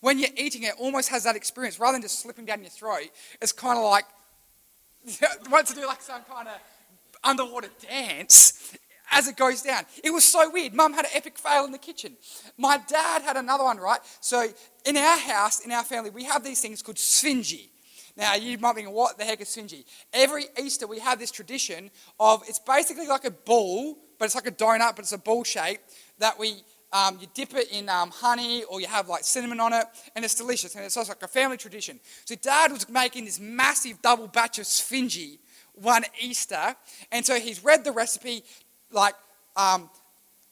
when 0.00 0.18
you're 0.18 0.30
eating 0.36 0.62
it, 0.62 0.74
almost 0.78 1.08
has 1.10 1.24
that 1.24 1.36
experience 1.36 1.78
rather 1.78 1.92
than 1.92 2.02
just 2.02 2.20
slipping 2.20 2.44
down 2.44 2.60
your 2.60 2.70
throat. 2.70 3.10
It's 3.40 3.52
kind 3.52 3.78
of 3.78 3.84
like 3.84 4.04
want 5.50 5.66
to 5.66 5.74
do 5.74 5.86
like 5.86 6.02
some 6.02 6.22
kind 6.22 6.48
of 6.48 6.54
underwater 7.22 7.68
dance 7.88 8.76
as 9.10 9.28
it 9.28 9.36
goes 9.36 9.62
down. 9.62 9.84
It 10.04 10.10
was 10.10 10.24
so 10.24 10.50
weird. 10.50 10.74
Mum 10.74 10.92
had 10.92 11.04
an 11.04 11.10
epic 11.14 11.38
fail 11.38 11.64
in 11.64 11.72
the 11.72 11.78
kitchen. 11.78 12.16
My 12.56 12.78
dad 12.88 13.22
had 13.22 13.36
another 13.36 13.64
one, 13.64 13.78
right? 13.78 14.00
So 14.20 14.46
in 14.84 14.96
our 14.96 15.18
house, 15.18 15.60
in 15.64 15.72
our 15.72 15.84
family, 15.84 16.10
we 16.10 16.24
have 16.24 16.44
these 16.44 16.60
things 16.60 16.82
called 16.82 16.96
sfingy. 16.96 17.68
Now, 18.16 18.34
you 18.34 18.58
might 18.58 18.72
be 18.72 18.82
thinking, 18.82 18.94
what 18.94 19.18
the 19.18 19.24
heck 19.24 19.40
is 19.40 19.48
sfingy? 19.48 19.84
Every 20.12 20.46
Easter, 20.60 20.86
we 20.86 20.98
have 21.00 21.18
this 21.18 21.30
tradition 21.30 21.90
of 22.18 22.42
it's 22.48 22.58
basically 22.58 23.06
like 23.06 23.24
a 23.24 23.30
ball, 23.30 23.96
but 24.18 24.26
it's 24.26 24.34
like 24.34 24.46
a 24.46 24.52
donut, 24.52 24.96
but 24.96 25.00
it's 25.00 25.12
a 25.12 25.18
ball 25.18 25.44
shape 25.44 25.80
that 26.18 26.38
we 26.38 26.62
um, 26.92 27.18
you 27.20 27.26
dip 27.34 27.54
it 27.54 27.70
in 27.70 27.88
um, 27.88 28.10
honey 28.10 28.64
or 28.64 28.80
you 28.80 28.86
have 28.86 29.08
like 29.08 29.24
cinnamon 29.24 29.60
on 29.60 29.72
it, 29.72 29.84
and 30.14 30.24
it's 30.24 30.34
delicious. 30.34 30.74
And 30.74 30.84
it's 30.84 30.96
also 30.96 31.12
like 31.12 31.22
a 31.22 31.28
family 31.28 31.56
tradition. 31.56 32.00
So, 32.24 32.34
dad 32.34 32.72
was 32.72 32.88
making 32.88 33.24
this 33.24 33.38
massive 33.38 34.02
double 34.02 34.28
batch 34.28 34.58
of 34.58 34.64
sfingy 34.64 35.38
one 35.74 36.04
Easter, 36.20 36.74
and 37.10 37.24
so 37.24 37.36
he's 37.36 37.64
read 37.64 37.84
the 37.84 37.92
recipe, 37.92 38.42
like 38.90 39.14
um, 39.56 39.88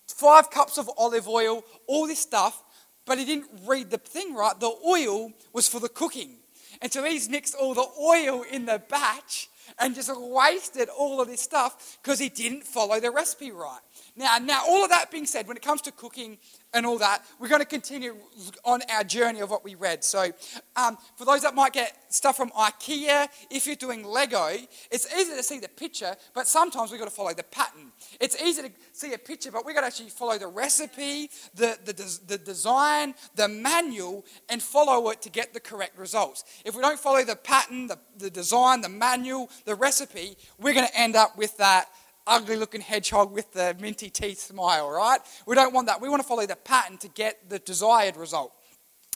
five 0.07 0.51
cups 0.51 0.79
of 0.79 0.89
olive 0.97 1.29
oil, 1.29 1.65
all 1.87 2.07
this 2.07 2.21
stuff, 2.21 2.63
but 3.05 3.19
he 3.19 3.25
didn't 3.25 3.49
read 3.67 3.91
the 3.91 3.99
thing 3.99 4.35
right. 4.35 4.59
The 4.59 4.73
oil 4.87 5.33
was 5.53 5.69
for 5.69 5.81
the 5.81 5.89
cooking. 5.89 6.37
And 6.81 6.93
so 6.93 7.05
he's 7.05 7.29
mixed 7.29 7.55
all 7.55 7.75
the 7.75 7.87
oil 8.01 8.45
in 8.51 8.67
the 8.67 8.81
batch 8.89 9.49
and 9.79 9.95
just 9.95 10.11
wasted 10.15 10.89
all 10.89 11.21
of 11.21 11.29
this 11.29 11.41
stuff 11.41 11.99
because 12.03 12.19
he 12.19 12.29
didn't 12.29 12.65
follow 12.65 13.01
the 13.01 13.11
recipe 13.11 13.51
right. 13.51 13.81
Now, 14.19 14.37
now, 14.39 14.63
all 14.67 14.83
of 14.83 14.91
that 14.91 15.13
being 15.13 15.27
said, 15.27 15.47
when 15.47 15.57
it 15.57 15.63
comes 15.63 15.81
to 15.83 15.93
cooking 15.93 16.39
and 16.75 16.85
all 16.85 16.99
that, 16.99 17.25
we're 17.39 17.47
going 17.47 17.61
to 17.61 17.67
continue 17.67 18.17
on 18.65 18.81
our 18.91 19.05
journey 19.05 19.39
of 19.39 19.49
what 19.49 19.63
we 19.63 19.77
read. 19.77 20.03
So, 20.03 20.33
um, 20.75 20.99
for 21.17 21.25
those 21.25 21.43
that 21.43 21.55
might 21.55 21.73
get 21.73 21.97
stuff 22.13 22.37
from 22.37 22.51
IKEA, 22.51 23.29
if 23.49 23.65
you're 23.65 23.77
doing 23.77 24.03
Lego, 24.05 24.49
it's 24.91 25.07
easy 25.15 25.37
to 25.37 25.43
see 25.45 25.61
the 25.61 25.69
picture, 25.69 26.17
but 26.35 26.49
sometimes 26.49 26.91
we've 26.91 26.99
got 26.99 27.09
to 27.09 27.15
follow 27.15 27.33
the 27.33 27.45
pattern. 27.45 27.93
It's 28.21 28.43
easy 28.43 28.63
to 28.63 28.71
see 28.93 29.13
a 29.13 29.19
picture, 29.19 29.53
but 29.53 29.65
we've 29.65 29.77
got 29.77 29.83
to 29.83 29.87
actually 29.87 30.09
follow 30.09 30.37
the 30.37 30.49
recipe, 30.49 31.31
the, 31.55 31.79
the, 31.85 32.19
the 32.27 32.39
design, 32.39 33.15
the 33.37 33.47
manual, 33.47 34.25
and 34.49 34.61
follow 34.61 35.11
it 35.11 35.23
to 35.23 35.31
get 35.31 35.55
the 35.55 35.61
correct 35.61 35.97
results. 35.97 36.43
If 36.65 36.75
we 36.75 36.83
don't 36.83 36.99
follow 36.99 37.23
the 37.23 37.37
pattern, 37.37 37.87
the, 37.87 37.99
the 38.17 38.31
design, 38.31 38.81
the 38.81 38.89
manual, 38.89 39.49
the 39.65 39.77
recipe, 39.77 40.37
we're 40.59 40.75
going 40.75 40.89
to 40.89 40.99
end 40.99 41.15
up 41.15 41.39
with 41.39 41.57
that 41.59 41.87
ugly 42.29 42.57
looking 42.57 42.81
hedgehog 42.81 43.33
with 43.33 43.53
the 43.53 43.77
minty 43.81 44.11
teeth 44.11 44.41
smile, 44.41 44.91
right? 44.91 45.21
We 45.47 45.55
don't 45.55 45.75
want 45.75 45.87
that. 45.89 46.01
We 46.01 46.09
want 46.09 46.23
to 46.23 46.29
follow 46.29 46.47
the 46.47 46.57
pattern 46.57 46.99
to 46.99 47.09
get 47.09 47.49
the 47.49 47.59
desired 47.59 48.17
result. 48.17 48.53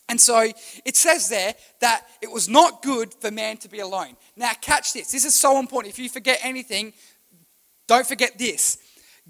And 0.09 0.21
so 0.21 0.51
it 0.85 0.97
says 0.97 1.29
there 1.29 1.55
that 1.81 2.07
it 2.21 2.31
was 2.31 2.49
not 2.49 2.83
good 2.83 3.15
for 3.15 3.31
man 3.31 3.57
to 3.59 3.69
be 3.69 3.79
alone. 3.79 4.17
Now, 4.37 4.51
catch 4.61 4.93
this. 4.93 5.13
This 5.13 5.25
is 5.25 5.35
so 5.35 5.59
important. 5.59 5.95
If 5.95 5.99
you 5.99 6.09
forget 6.09 6.41
anything, 6.43 6.93
don't 7.87 8.07
forget 8.07 8.37
this. 8.39 8.79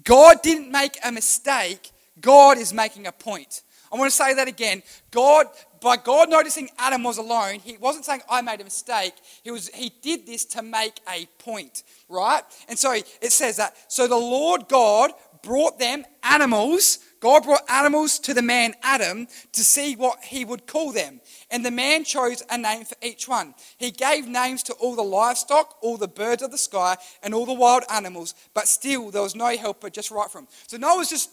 God 0.03 0.41
didn't 0.41 0.71
make 0.71 0.97
a 1.03 1.11
mistake, 1.11 1.91
God 2.19 2.57
is 2.57 2.73
making 2.73 3.07
a 3.07 3.11
point. 3.11 3.61
I 3.91 3.97
want 3.97 4.09
to 4.09 4.15
say 4.15 4.33
that 4.33 4.47
again. 4.47 4.81
God, 5.11 5.45
by 5.83 5.97
God 5.97 6.29
noticing 6.29 6.69
Adam 6.79 7.03
was 7.03 7.17
alone, 7.17 7.59
he 7.59 7.77
wasn't 7.77 8.05
saying 8.05 8.21
I 8.29 8.41
made 8.41 8.61
a 8.61 8.63
mistake. 8.63 9.13
He 9.43 9.51
was 9.51 9.67
he 9.69 9.91
did 10.01 10.25
this 10.25 10.45
to 10.45 10.63
make 10.63 10.99
a 11.07 11.27
point, 11.37 11.83
right? 12.09 12.41
And 12.67 12.79
so 12.79 12.93
it 12.93 13.31
says 13.31 13.57
that 13.57 13.75
so 13.87 14.07
the 14.07 14.15
Lord 14.15 14.67
God 14.67 15.11
brought 15.43 15.77
them 15.77 16.05
animals. 16.23 16.99
God 17.19 17.43
brought 17.43 17.69
animals 17.69 18.17
to 18.19 18.33
the 18.33 18.41
man 18.41 18.73
Adam 18.81 19.27
to 19.51 19.63
see 19.63 19.95
what 19.95 20.23
he 20.23 20.43
would 20.43 20.65
call 20.65 20.91
them. 20.91 21.21
And 21.51 21.65
the 21.65 21.71
man 21.71 22.03
chose 22.03 22.41
a 22.49 22.57
name 22.57 22.85
for 22.85 22.95
each 23.01 23.27
one. 23.27 23.53
He 23.77 23.91
gave 23.91 24.27
names 24.27 24.63
to 24.63 24.73
all 24.73 24.95
the 24.95 25.03
livestock, 25.03 25.77
all 25.81 25.97
the 25.97 26.07
birds 26.07 26.41
of 26.41 26.51
the 26.51 26.57
sky, 26.57 26.97
and 27.21 27.33
all 27.33 27.45
the 27.45 27.53
wild 27.53 27.83
animals, 27.89 28.33
but 28.53 28.67
still 28.67 29.11
there 29.11 29.21
was 29.21 29.35
no 29.35 29.55
helper 29.55 29.89
just 29.89 30.11
right 30.11 30.29
for 30.29 30.39
him. 30.39 30.47
So 30.67 30.77
Noah 30.77 30.97
was 30.97 31.09
just 31.09 31.29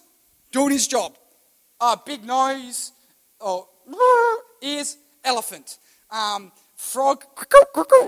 doing 0.52 0.72
his 0.72 0.86
job. 0.86 1.16
Uh, 1.80 1.96
big 2.04 2.24
nose, 2.24 2.92
or 3.40 3.66
ears, 4.62 4.96
elephant. 5.24 5.78
Um, 6.10 6.52
frog, 6.76 7.24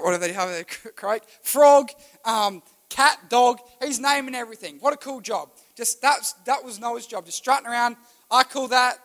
whatever 0.03 0.27
they 0.27 0.33
have, 0.33 0.67
correct? 0.97 1.27
Frog, 1.43 1.91
um, 2.25 2.63
cat, 2.89 3.19
dog. 3.29 3.59
He's 3.83 4.01
naming 4.01 4.35
everything. 4.35 4.79
What 4.81 4.93
a 4.93 4.97
cool 4.97 5.21
job. 5.21 5.51
Just 5.77 6.03
that's, 6.03 6.33
that 6.45 6.65
was 6.65 6.81
Noah's 6.81 7.07
job, 7.07 7.27
just 7.27 7.39
strutting 7.39 7.67
around. 7.67 7.97
I 8.31 8.45
call 8.45 8.69
that 8.69 8.99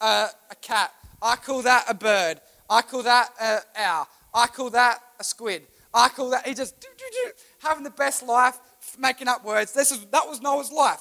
uh, 0.00 0.28
a 0.50 0.54
cat. 0.56 0.92
I 1.22 1.36
call 1.36 1.62
that 1.62 1.84
a 1.88 1.94
bird. 1.94 2.40
I 2.68 2.82
call 2.82 3.02
that 3.02 3.30
an 3.40 3.60
owl. 3.76 4.08
I 4.34 4.46
call 4.46 4.70
that 4.70 5.00
a 5.18 5.24
squid. 5.24 5.62
I 5.92 6.08
call 6.08 6.30
that, 6.30 6.46
he 6.46 6.54
just 6.54 6.74
having 7.60 7.84
the 7.84 7.90
best 7.90 8.24
life, 8.24 8.58
making 8.98 9.28
up 9.28 9.44
words. 9.44 9.72
This 9.72 9.92
is, 9.92 10.04
that 10.06 10.26
was 10.28 10.40
Noah's 10.42 10.72
life. 10.72 11.00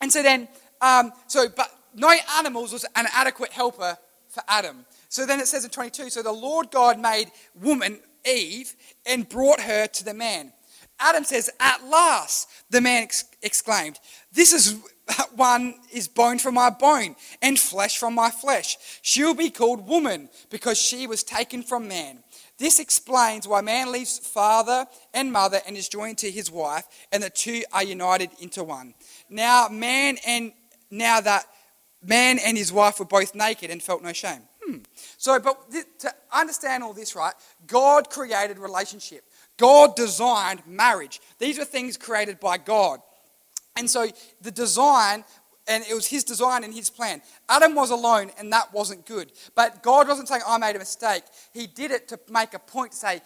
And 0.00 0.12
so 0.12 0.22
then, 0.22 0.48
um, 0.80 1.12
so, 1.26 1.48
but 1.54 1.70
no 1.94 2.14
animals 2.38 2.72
was 2.72 2.84
an 2.96 3.06
adequate 3.12 3.52
helper 3.52 3.96
for 4.28 4.42
Adam. 4.48 4.84
So 5.08 5.26
then 5.26 5.40
it 5.40 5.48
says 5.48 5.64
in 5.64 5.70
22 5.70 6.10
So 6.10 6.22
the 6.22 6.32
Lord 6.32 6.70
God 6.70 6.98
made 6.98 7.30
woman, 7.54 8.00
Eve, 8.24 8.74
and 9.06 9.28
brought 9.28 9.60
her 9.60 9.86
to 9.86 10.04
the 10.04 10.14
man. 10.14 10.52
Adam 11.00 11.24
says, 11.24 11.50
At 11.58 11.84
last, 11.86 12.48
the 12.70 12.80
man 12.80 13.04
ex- 13.04 13.24
exclaimed, 13.42 13.98
This 14.32 14.52
is 14.52 14.76
one 15.34 15.74
is 15.92 16.08
bone 16.08 16.38
from 16.38 16.54
my 16.54 16.70
bone 16.70 17.16
and 17.42 17.58
flesh 17.58 17.98
from 17.98 18.14
my 18.14 18.30
flesh. 18.30 18.76
She'll 19.02 19.34
be 19.34 19.50
called 19.50 19.88
woman 19.88 20.28
because 20.50 20.78
she 20.78 21.06
was 21.06 21.24
taken 21.24 21.62
from 21.62 21.88
man. 21.88 22.22
This 22.58 22.78
explains 22.78 23.48
why 23.48 23.62
man 23.62 23.90
leaves 23.90 24.18
father 24.18 24.86
and 25.14 25.32
mother 25.32 25.60
and 25.66 25.76
is 25.76 25.88
joined 25.88 26.18
to 26.18 26.30
his 26.30 26.50
wife, 26.50 26.84
and 27.10 27.22
the 27.22 27.30
two 27.30 27.62
are 27.72 27.82
united 27.82 28.30
into 28.38 28.62
one. 28.62 28.94
Now, 29.30 29.68
man 29.70 30.18
and 30.26 30.52
now 30.90 31.22
that 31.22 31.46
man 32.02 32.38
and 32.38 32.56
his 32.56 32.72
wife 32.72 32.98
were 32.98 33.04
both 33.06 33.34
naked 33.34 33.70
and 33.70 33.82
felt 33.82 34.02
no 34.02 34.12
shame. 34.12 34.42
Hmm. 34.64 34.78
So, 35.16 35.38
but 35.38 35.70
th- 35.70 35.84
to 36.00 36.14
understand 36.32 36.82
all 36.82 36.92
this, 36.92 37.14
right? 37.14 37.34
God 37.66 38.10
created 38.10 38.58
relationship. 38.58 39.24
God 39.56 39.94
designed 39.96 40.62
marriage. 40.66 41.20
These 41.38 41.58
were 41.58 41.64
things 41.64 41.96
created 41.96 42.40
by 42.40 42.58
God. 42.58 43.00
And 43.76 43.88
so 43.88 44.08
the 44.40 44.50
design, 44.50 45.24
and 45.68 45.84
it 45.88 45.94
was 45.94 46.06
his 46.06 46.24
design 46.24 46.64
and 46.64 46.74
his 46.74 46.90
plan. 46.90 47.22
Adam 47.48 47.74
was 47.74 47.90
alone, 47.90 48.30
and 48.38 48.52
that 48.52 48.72
wasn't 48.72 49.06
good. 49.06 49.32
But 49.54 49.82
God 49.82 50.08
wasn't 50.08 50.28
saying, 50.28 50.42
I 50.46 50.58
made 50.58 50.76
a 50.76 50.78
mistake. 50.78 51.22
He 51.52 51.66
did 51.66 51.90
it 51.90 52.08
to 52.08 52.18
make 52.30 52.54
a 52.54 52.58
point 52.58 52.94
say, 52.94 53.20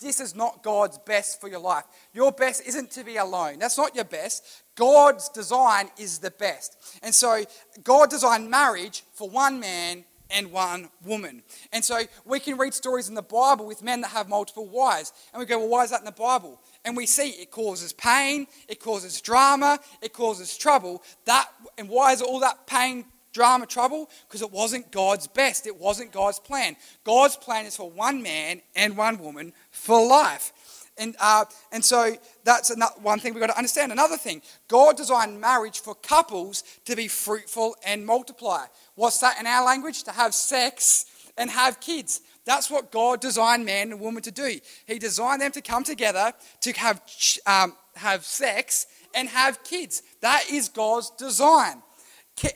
this 0.00 0.20
is 0.20 0.34
not 0.34 0.62
God's 0.62 0.98
best 0.98 1.40
for 1.40 1.48
your 1.48 1.60
life. 1.60 1.84
Your 2.12 2.32
best 2.32 2.66
isn't 2.66 2.90
to 2.92 3.04
be 3.04 3.16
alone. 3.16 3.58
That's 3.58 3.78
not 3.78 3.94
your 3.94 4.04
best. 4.04 4.62
God's 4.74 5.28
design 5.28 5.90
is 5.98 6.18
the 6.18 6.30
best. 6.30 6.98
And 7.02 7.14
so 7.14 7.44
God 7.84 8.10
designed 8.10 8.50
marriage 8.50 9.04
for 9.12 9.28
one 9.28 9.60
man 9.60 10.04
and 10.30 10.52
one 10.52 10.88
woman. 11.04 11.42
And 11.72 11.84
so 11.84 12.00
we 12.24 12.40
can 12.40 12.56
read 12.56 12.72
stories 12.72 13.08
in 13.08 13.14
the 13.14 13.22
Bible 13.22 13.66
with 13.66 13.82
men 13.82 14.00
that 14.00 14.08
have 14.08 14.28
multiple 14.28 14.66
wives. 14.66 15.12
And 15.32 15.40
we 15.40 15.46
go, 15.46 15.58
well, 15.58 15.68
why 15.68 15.84
is 15.84 15.90
that 15.90 16.00
in 16.00 16.06
the 16.06 16.12
Bible? 16.12 16.60
And 16.84 16.96
we 16.96 17.06
see 17.06 17.30
it 17.30 17.50
causes 17.50 17.92
pain, 17.92 18.46
it 18.68 18.80
causes 18.80 19.20
drama, 19.20 19.78
it 20.00 20.12
causes 20.12 20.56
trouble. 20.56 21.02
That 21.26 21.48
and 21.78 21.88
why 21.88 22.12
is 22.12 22.22
all 22.22 22.40
that 22.40 22.66
pain, 22.66 23.04
drama, 23.32 23.66
trouble? 23.66 24.10
Because 24.28 24.42
it 24.42 24.50
wasn't 24.50 24.90
God's 24.90 25.26
best. 25.26 25.66
It 25.66 25.76
wasn't 25.78 26.12
God's 26.12 26.38
plan. 26.38 26.76
God's 27.04 27.36
plan 27.36 27.66
is 27.66 27.76
for 27.76 27.90
one 27.90 28.22
man 28.22 28.62
and 28.74 28.96
one 28.96 29.18
woman 29.18 29.52
for 29.70 30.04
life. 30.06 30.52
And, 30.98 31.16
uh, 31.18 31.46
and 31.72 31.82
so 31.82 32.14
that's 32.44 32.70
one 33.00 33.20
thing 33.20 33.32
we've 33.32 33.40
got 33.40 33.46
to 33.46 33.56
understand. 33.56 33.90
Another 33.90 34.18
thing, 34.18 34.42
God 34.68 34.96
designed 34.96 35.40
marriage 35.40 35.80
for 35.80 35.94
couples 35.94 36.62
to 36.84 36.94
be 36.94 37.08
fruitful 37.08 37.74
and 37.86 38.04
multiply. 38.04 38.66
What's 38.96 39.18
that 39.20 39.40
in 39.40 39.46
our 39.46 39.64
language? 39.64 40.02
To 40.04 40.12
have 40.12 40.34
sex 40.34 41.06
and 41.38 41.48
have 41.48 41.80
kids. 41.80 42.20
That's 42.44 42.70
what 42.70 42.90
God 42.90 43.20
designed 43.20 43.64
man 43.64 43.92
and 43.92 44.00
woman 44.00 44.22
to 44.24 44.30
do. 44.30 44.58
He 44.86 44.98
designed 44.98 45.40
them 45.40 45.52
to 45.52 45.62
come 45.62 45.84
together 45.84 46.32
to 46.60 46.72
have, 46.72 47.00
um, 47.46 47.74
have 47.94 48.24
sex 48.24 48.86
and 49.14 49.28
have 49.28 49.62
kids. 49.64 50.02
That 50.20 50.44
is 50.50 50.68
God's 50.68 51.10
design. 51.10 51.82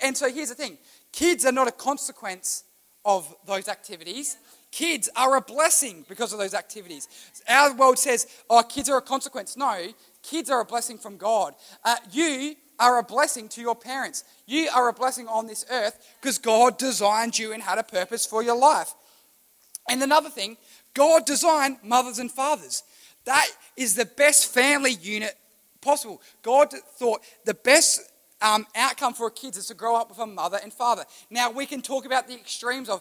And 0.03 0.16
so 0.16 0.31
here's 0.31 0.49
the 0.51 0.55
thing 0.55 0.79
kids 1.12 1.44
are 1.44 1.53
not 1.53 1.68
a 1.68 1.73
consequence 1.73 2.64
of 3.05 3.35
those 3.47 3.68
activities. 3.68 4.37
Kids 4.70 5.09
are 5.14 5.37
a 5.37 5.40
blessing 5.40 6.05
because 6.09 6.33
of 6.33 6.38
those 6.38 6.55
activities. 6.55 7.09
Our 7.49 7.75
world 7.75 7.99
says, 7.99 8.27
oh, 8.51 8.62
kids 8.62 8.88
are 8.88 8.99
a 8.99 9.03
consequence. 9.03 9.57
No, 9.57 9.88
kids 10.23 10.51
are 10.51 10.61
a 10.61 10.64
blessing 10.64 10.99
from 10.99 11.16
God. 11.16 11.55
Uh, 11.85 11.97
you 12.11 12.57
are 12.81 12.99
a 12.99 13.05
blessing 13.05 13.49
to 13.51 13.61
your 13.61 13.77
parents. 13.77 14.25
You 14.47 14.68
are 14.75 14.88
a 14.88 14.92
blessing 14.92 15.29
on 15.29 15.47
this 15.47 15.64
earth 15.70 16.16
because 16.20 16.38
God 16.38 16.77
designed 16.77 17.38
you 17.38 17.53
and 17.53 17.62
had 17.62 17.79
a 17.79 17.85
purpose 17.85 18.27
for 18.27 18.42
your 18.42 18.57
life. 18.57 18.92
And 19.88 20.03
another 20.03 20.31
thing, 20.31 20.57
God 20.92 21.25
designed 21.25 21.77
mothers 21.85 22.18
and 22.18 22.31
fathers. 22.31 22.83
That 23.27 23.47
is 23.77 23.94
the 23.94 24.07
best 24.07 24.53
family 24.53 24.92
unit 24.92 25.37
possible. 25.81 26.20
God 26.42 26.73
thought 26.97 27.20
the 27.44 27.55
best 27.55 28.01
um, 28.44 28.66
outcome 28.76 29.14
for 29.14 29.30
kids 29.30 29.57
is 29.57 29.68
to 29.68 29.74
grow 29.74 29.96
up 29.96 30.11
with 30.11 30.18
a 30.18 30.26
mother 30.26 30.59
and 30.62 30.70
father. 30.70 31.04
Now, 31.30 31.50
we 31.50 31.64
can 31.64 31.80
talk 31.80 32.04
about 32.04 32.28
the 32.28 32.35
extremes 32.35 32.90
of 32.90 33.00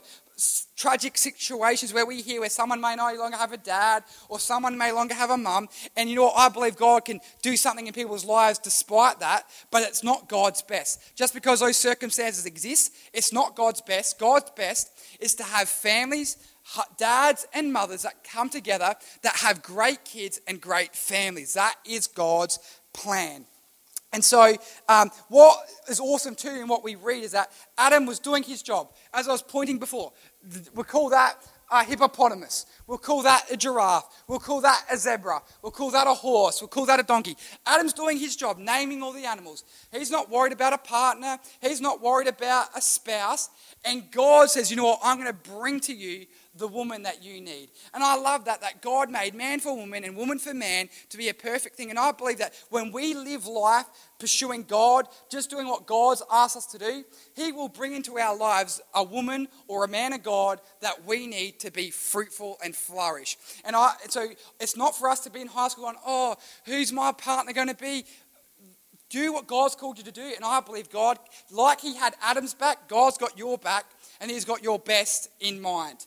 tragic 0.78 1.18
situations 1.18 1.94
where 1.94 2.06
we 2.06 2.22
hear 2.22 2.40
where 2.40 2.50
someone 2.50 2.80
may 2.80 2.96
no 2.96 3.14
longer 3.14 3.36
have 3.36 3.52
a 3.52 3.58
dad 3.58 4.04
or 4.30 4.40
someone 4.40 4.78
may 4.78 4.94
longer 4.94 5.14
have 5.14 5.30
a 5.30 5.38
mum. 5.38 5.68
And 5.98 6.10
you 6.10 6.16
know 6.16 6.24
what? 6.24 6.38
I 6.38 6.48
believe 6.48 6.78
God 6.78 7.04
can 7.04 7.20
do 7.42 7.58
something 7.58 7.86
in 7.86 7.94
people's 7.94 8.24
lives 8.24 8.58
despite 8.58 9.20
that, 9.20 9.46
but 9.70 9.84
it's 9.84 10.02
not 10.02 10.30
God's 10.30 10.62
best. 10.62 11.16
Just 11.16 11.34
because 11.34 11.60
those 11.60 11.78
circumstances 11.78 12.46
exist, 12.46 12.96
it's 13.14 13.34
not 13.34 13.54
God's 13.54 13.82
best. 13.82 14.18
God's 14.18 14.50
best 14.52 14.92
is 15.20 15.36
to 15.36 15.44
have 15.44 15.68
families, 15.68 16.38
dads 16.98 17.46
and 17.54 17.74
mothers 17.74 18.04
that 18.04 18.24
come 18.24 18.50
together 18.50 18.96
that 19.24 19.36
have 19.36 19.62
great 19.62 20.06
kids 20.06 20.40
and 20.48 20.62
great 20.62 20.96
families. 20.96 21.54
That 21.54 21.76
is 21.86 22.08
God's 22.08 22.60
plan. 22.94 23.46
And 24.14 24.24
so, 24.24 24.56
um, 24.88 25.10
what 25.28 25.58
is 25.90 26.00
awesome 26.00 26.36
too 26.36 26.50
in 26.50 26.68
what 26.68 26.84
we 26.84 26.96
read 26.96 27.24
is 27.24 27.32
that 27.32 27.52
Adam 27.78 28.06
was 28.06 28.20
doing 28.20 28.44
his 28.44 28.62
job. 28.62 28.94
As 29.14 29.28
I 29.28 29.32
was 29.32 29.42
pointing 29.42 29.80
before, 29.80 30.14
we 30.76 30.84
call 30.84 31.10
that 31.10 31.36
a 31.72 31.84
hippopotamus. 31.84 32.68
We'll 32.86 33.00
call 33.00 33.24
that 33.24 33.50
a 33.52 33.58
giraffe. 33.58 34.24
We'll 34.28 34.40
call 34.40 34.62
that 34.62 34.86
a 34.92 34.98
zebra. 34.98 35.42
We'll 35.64 35.72
call 35.72 35.90
that 35.92 36.06
a 36.06 36.14
horse. 36.14 36.62
We'll 36.62 36.68
call 36.68 36.86
that 36.86 37.00
a 37.00 37.04
donkey. 37.04 37.36
Adam's 37.66 37.94
doing 37.94 38.18
his 38.18 38.36
job, 38.36 38.60
naming 38.60 39.02
all 39.02 39.14
the 39.14 39.26
animals. 39.26 39.64
He's 39.92 40.12
not 40.12 40.30
worried 40.30 40.54
about 40.54 40.74
a 40.74 40.78
partner. 40.78 41.40
He's 41.62 41.82
not 41.82 42.02
worried 42.02 42.28
about 42.28 42.68
a 42.76 42.82
spouse. 42.82 43.50
And 43.84 44.12
God 44.12 44.52
says, 44.52 44.70
you 44.70 44.78
know 44.78 44.86
what? 44.86 45.00
I'm 45.04 45.18
going 45.18 45.28
to 45.28 45.52
bring 45.52 45.80
to 45.82 45.94
you 45.94 46.28
the 46.56 46.68
woman 46.68 47.04
that 47.04 47.24
you 47.24 47.42
need. 47.42 47.70
And 47.94 48.04
I 48.04 48.16
love 48.16 48.46
that, 48.46 48.62
that 48.62 48.82
God 48.82 49.10
made 49.10 49.34
man 49.34 49.60
for 49.60 49.76
woman 49.76 50.04
and 50.04 50.16
woman 50.16 50.40
for 50.40 50.54
man 50.54 50.90
to 51.10 51.18
be 51.18 51.30
a 51.30 51.34
perfect 51.34 51.76
thing. 51.76 51.90
And 51.90 51.98
I 51.98 52.12
believe 52.12 52.38
that 52.38 52.54
when 52.70 52.92
we 52.92 53.14
live 53.14 53.48
life 53.48 53.86
pursuing 54.20 54.64
God, 54.64 55.08
just 55.30 55.50
doing 55.50 55.68
what 55.68 55.88
God's 55.88 56.22
asked 56.32 56.56
us 56.56 56.66
to 56.68 56.78
do, 56.78 57.04
He 57.36 57.52
will 57.52 57.70
bring 57.70 57.94
into 57.94 58.18
our 58.20 58.36
lives 58.36 58.82
a 58.94 59.04
woman 59.04 59.48
or 59.68 59.84
a 59.84 59.88
man 59.88 60.14
of 60.14 60.24
God 60.24 60.62
that 60.82 61.06
we 61.06 61.28
need 61.28 61.60
to 61.62 61.72
be 61.72 61.90
fruitful 61.90 62.58
and 62.64 62.76
flourish. 62.76 63.38
And 63.66 63.76
I, 63.76 63.94
so 64.10 64.28
it's 64.60 64.78
not 64.78 64.96
for 64.96 65.10
us 65.10 65.22
to 65.22 65.32
be 65.32 65.42
in 65.42 65.48
high 65.48 65.70
school 65.70 65.86
going, 65.86 65.98
oh, 66.06 66.36
who's 66.66 66.94
my 66.94 67.12
partner 67.12 67.54
going 67.54 67.68
to 67.68 67.76
be? 67.76 68.06
Do 69.10 69.34
what 69.34 69.46
God's 69.46 69.76
called 69.76 69.98
you 69.98 70.04
to 70.06 70.12
do. 70.12 70.34
And 70.36 70.44
I 70.44 70.60
believe 70.60 70.90
God, 70.90 71.20
like 71.52 71.82
He 71.82 71.96
had 71.96 72.16
Adam's 72.22 72.54
back, 72.54 72.88
God's 72.88 73.18
got 73.18 73.38
your 73.38 73.58
back 73.58 73.86
and 74.20 74.32
He's 74.32 74.46
got 74.46 74.64
your 74.64 74.80
best 74.80 75.30
in 75.40 75.62
mind. 75.62 76.06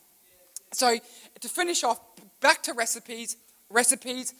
So 0.73 0.97
to 1.39 1.49
finish 1.49 1.83
off, 1.83 1.99
back 2.39 2.63
to 2.63 2.73
recipes. 2.73 3.37
Recipes, 3.69 4.33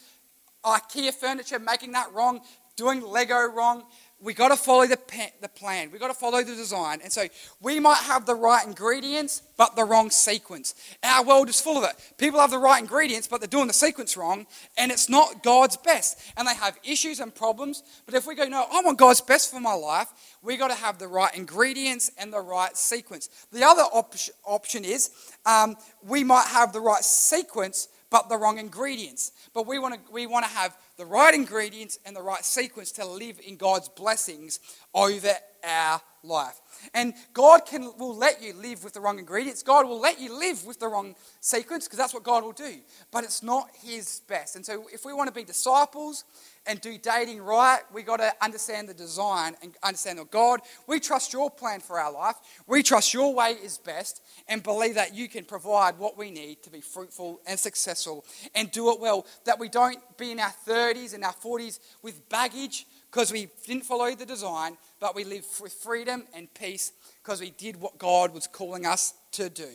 IKEA 0.64 1.14
furniture, 1.14 1.60
making 1.60 1.92
that 1.94 2.14
wrong, 2.14 2.42
doing 2.76 3.02
Lego 3.02 3.48
wrong. 3.50 3.84
We 4.20 4.34
got 4.34 4.48
to 4.48 4.56
follow 4.56 4.88
the, 4.88 4.98
the 5.42 5.48
plan. 5.48 5.92
We 5.92 6.00
got 6.00 6.08
to 6.08 6.14
follow 6.16 6.44
the 6.44 6.56
design. 6.56 7.02
And 7.04 7.14
so 7.14 7.26
we 7.62 7.80
might 7.80 7.98
have 7.98 8.26
the 8.26 8.34
right 8.34 8.66
ingredients, 8.66 9.44
but 9.58 9.76
the 9.76 9.84
wrong 9.84 10.10
sequence. 10.10 10.74
Our 11.04 11.24
world 11.24 11.50
is 11.50 11.62
full 11.62 11.78
of 11.78 11.84
it. 11.84 11.96
People 12.18 12.40
have 12.40 12.50
the 12.50 12.58
right 12.58 12.82
ingredients, 12.82 13.28
but 13.28 13.42
they're 13.42 13.48
doing 13.48 13.68
the 13.68 13.74
sequence 13.74 14.18
wrong, 14.18 14.48
and 14.76 14.92
it's 14.92 15.08
not 15.08 15.44
God's 15.44 15.78
best. 15.78 16.20
And 16.36 16.48
they 16.48 16.56
have 16.56 16.80
issues 16.84 17.20
and 17.20 17.34
problems. 17.34 17.84
But 18.08 18.16
if 18.16 18.26
we 18.26 18.34
go, 18.34 18.46
no, 18.46 18.66
I 18.72 18.82
want 18.82 18.98
God's 18.98 19.22
best 19.22 19.52
for 19.52 19.60
my 19.60 19.74
life, 19.74 20.08
we 20.42 20.58
got 20.58 20.70
to 20.70 20.76
have 20.76 20.98
the 20.98 21.08
right 21.08 21.36
ingredients 21.36 22.10
and 22.18 22.34
the 22.34 22.42
right 22.42 22.76
sequence. 22.76 23.30
The 23.52 23.64
other 23.64 23.84
op- 23.84 24.16
option 24.46 24.84
is 24.84 25.12
um, 25.46 25.76
we 26.02 26.24
might 26.24 26.48
have 26.48 26.74
the 26.74 26.82
right 26.82 27.04
sequence, 27.04 27.88
but 28.10 28.30
the 28.30 28.38
wrong 28.38 28.58
ingredients. 28.58 29.32
But 29.54 29.68
we 29.68 29.80
want 29.80 29.96
to 29.96 30.12
we 30.12 30.28
want 30.28 30.46
to 30.46 30.52
have 30.52 30.78
the 30.98 31.06
right 31.06 31.34
ingredients 31.34 32.00
and 32.06 32.16
the 32.16 32.22
right 32.22 32.44
sequence 32.44 32.92
to 32.94 33.06
live 33.06 33.40
in 33.46 33.58
God's 33.58 33.90
blessings 33.90 34.60
over 34.94 35.32
our 35.64 36.02
life. 36.24 36.60
And 36.94 37.14
God 37.34 37.66
can 37.66 37.92
will 37.98 38.16
let 38.16 38.42
you 38.42 38.54
live 38.54 38.84
with 38.84 38.94
the 38.94 39.00
wrong 39.00 39.20
ingredients. 39.20 39.64
God 39.64 39.88
will 39.88 40.00
let 40.00 40.20
you 40.20 40.38
live 40.38 40.66
with 40.66 40.80
the 40.80 40.88
wrong 40.88 41.16
sequence 41.40 41.86
because 41.86 42.00
that's 42.00 42.14
what 42.14 42.24
God 42.24 42.44
will 42.44 42.52
do. 42.52 42.78
But 43.12 43.24
it's 43.24 43.44
not 43.44 43.70
his 43.84 44.22
best. 44.28 44.56
And 44.56 44.66
so 44.66 44.88
if 44.94 45.06
we 45.06 45.14
want 45.14 45.28
to 45.28 45.34
be 45.34 45.44
disciples 45.44 46.24
and 46.68 46.82
do 46.82 46.98
dating 46.98 47.42
right, 47.42 47.80
we 47.94 48.04
got 48.04 48.18
to 48.18 48.34
understand 48.42 48.90
the 48.90 48.94
design 48.94 49.56
and 49.62 49.76
understand 49.84 50.20
that 50.20 50.30
God, 50.32 50.60
we 50.86 51.00
trust 51.00 51.34
your 51.34 51.50
plan 51.50 51.80
for 51.80 52.00
our 52.00 52.12
life. 52.12 52.36
We 52.68 52.84
trust 52.84 53.14
your 53.14 53.34
way 53.34 53.52
is 53.52 53.78
best 53.78 54.22
and 54.48 54.62
believe 54.62 54.96
that 54.96 55.16
you 55.16 55.28
can 55.30 55.46
provide 55.46 55.98
what 55.98 56.18
we 56.18 56.32
need 56.32 56.64
to 56.64 56.70
be 56.70 56.82
fruitful 56.82 57.42
and 57.48 57.60
successful 57.60 58.26
and 58.54 58.72
do 58.72 58.92
it 58.92 59.00
well. 59.00 59.26
That 59.46 59.60
we 59.60 59.70
don't 59.70 59.98
be 60.18 60.32
in 60.32 60.40
our 60.40 60.54
30s 60.68 61.14
and 61.14 61.24
our 61.24 61.34
40s 61.34 61.80
with 62.02 62.28
baggage 62.30 62.86
because 63.12 63.32
we 63.32 63.48
didn't 63.66 63.86
follow 63.86 64.14
the 64.14 64.26
design, 64.26 64.78
but 65.00 65.16
we 65.16 65.24
live 65.24 65.46
with 65.62 65.74
freedom 65.74 66.26
and 66.34 66.54
peace 66.54 66.92
because 67.24 67.40
we 67.40 67.52
did 67.52 67.80
what 67.80 67.98
God 67.98 68.34
was 68.34 68.48
calling 68.48 68.86
us 68.86 69.14
to 69.32 69.50
do. 69.50 69.70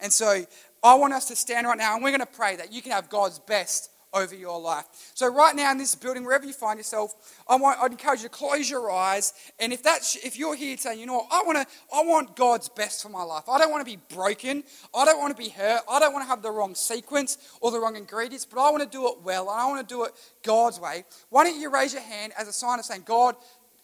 And 0.00 0.12
so 0.12 0.44
I 0.82 0.94
want 0.94 1.12
us 1.12 1.26
to 1.28 1.36
stand 1.36 1.66
right 1.66 1.78
now 1.78 1.94
and 1.94 2.02
we're 2.02 2.10
going 2.10 2.20
to 2.20 2.26
pray 2.26 2.56
that 2.56 2.72
you 2.72 2.82
can 2.82 2.92
have 2.92 3.08
God's 3.08 3.38
best 3.38 3.90
over 4.12 4.34
your 4.34 4.60
life. 4.60 4.84
So 5.14 5.32
right 5.32 5.54
now 5.54 5.70
in 5.72 5.78
this 5.78 5.94
building, 5.94 6.24
wherever 6.24 6.44
you 6.44 6.52
find 6.52 6.78
yourself, 6.78 7.14
I 7.48 7.56
want, 7.56 7.78
I'd 7.80 7.92
encourage 7.92 8.22
you 8.22 8.28
to 8.28 8.34
close 8.34 8.68
your 8.68 8.90
eyes. 8.90 9.32
And 9.58 9.72
if 9.72 9.82
that's 9.82 10.16
if 10.16 10.38
you're 10.38 10.54
here 10.54 10.76
saying, 10.76 11.00
you 11.00 11.06
know 11.06 11.14
what, 11.14 11.28
I 11.30 11.42
want 11.44 11.58
to, 11.58 11.74
I 11.94 12.02
want 12.02 12.36
God's 12.36 12.68
best 12.68 13.02
for 13.02 13.08
my 13.08 13.22
life. 13.22 13.48
I 13.48 13.58
don't 13.58 13.70
want 13.70 13.86
to 13.86 13.90
be 13.90 14.00
broken. 14.14 14.64
I 14.94 15.04
don't 15.04 15.18
want 15.18 15.36
to 15.36 15.42
be 15.42 15.48
hurt. 15.48 15.82
I 15.88 15.98
don't 16.00 16.12
want 16.12 16.24
to 16.24 16.28
have 16.28 16.42
the 16.42 16.50
wrong 16.50 16.74
sequence 16.74 17.38
or 17.60 17.70
the 17.70 17.80
wrong 17.80 17.96
ingredients, 17.96 18.44
but 18.44 18.60
I 18.60 18.70
want 18.70 18.82
to 18.82 18.88
do 18.88 19.08
it 19.08 19.22
well 19.22 19.50
and 19.50 19.60
I 19.60 19.66
want 19.66 19.86
to 19.86 19.94
do 19.94 20.04
it 20.04 20.12
God's 20.42 20.78
way. 20.80 21.04
Why 21.30 21.44
don't 21.44 21.60
you 21.60 21.70
raise 21.70 21.92
your 21.92 22.02
hand 22.02 22.32
as 22.38 22.48
a 22.48 22.52
sign 22.52 22.78
of 22.78 22.84
saying, 22.84 23.02
God, 23.06 23.36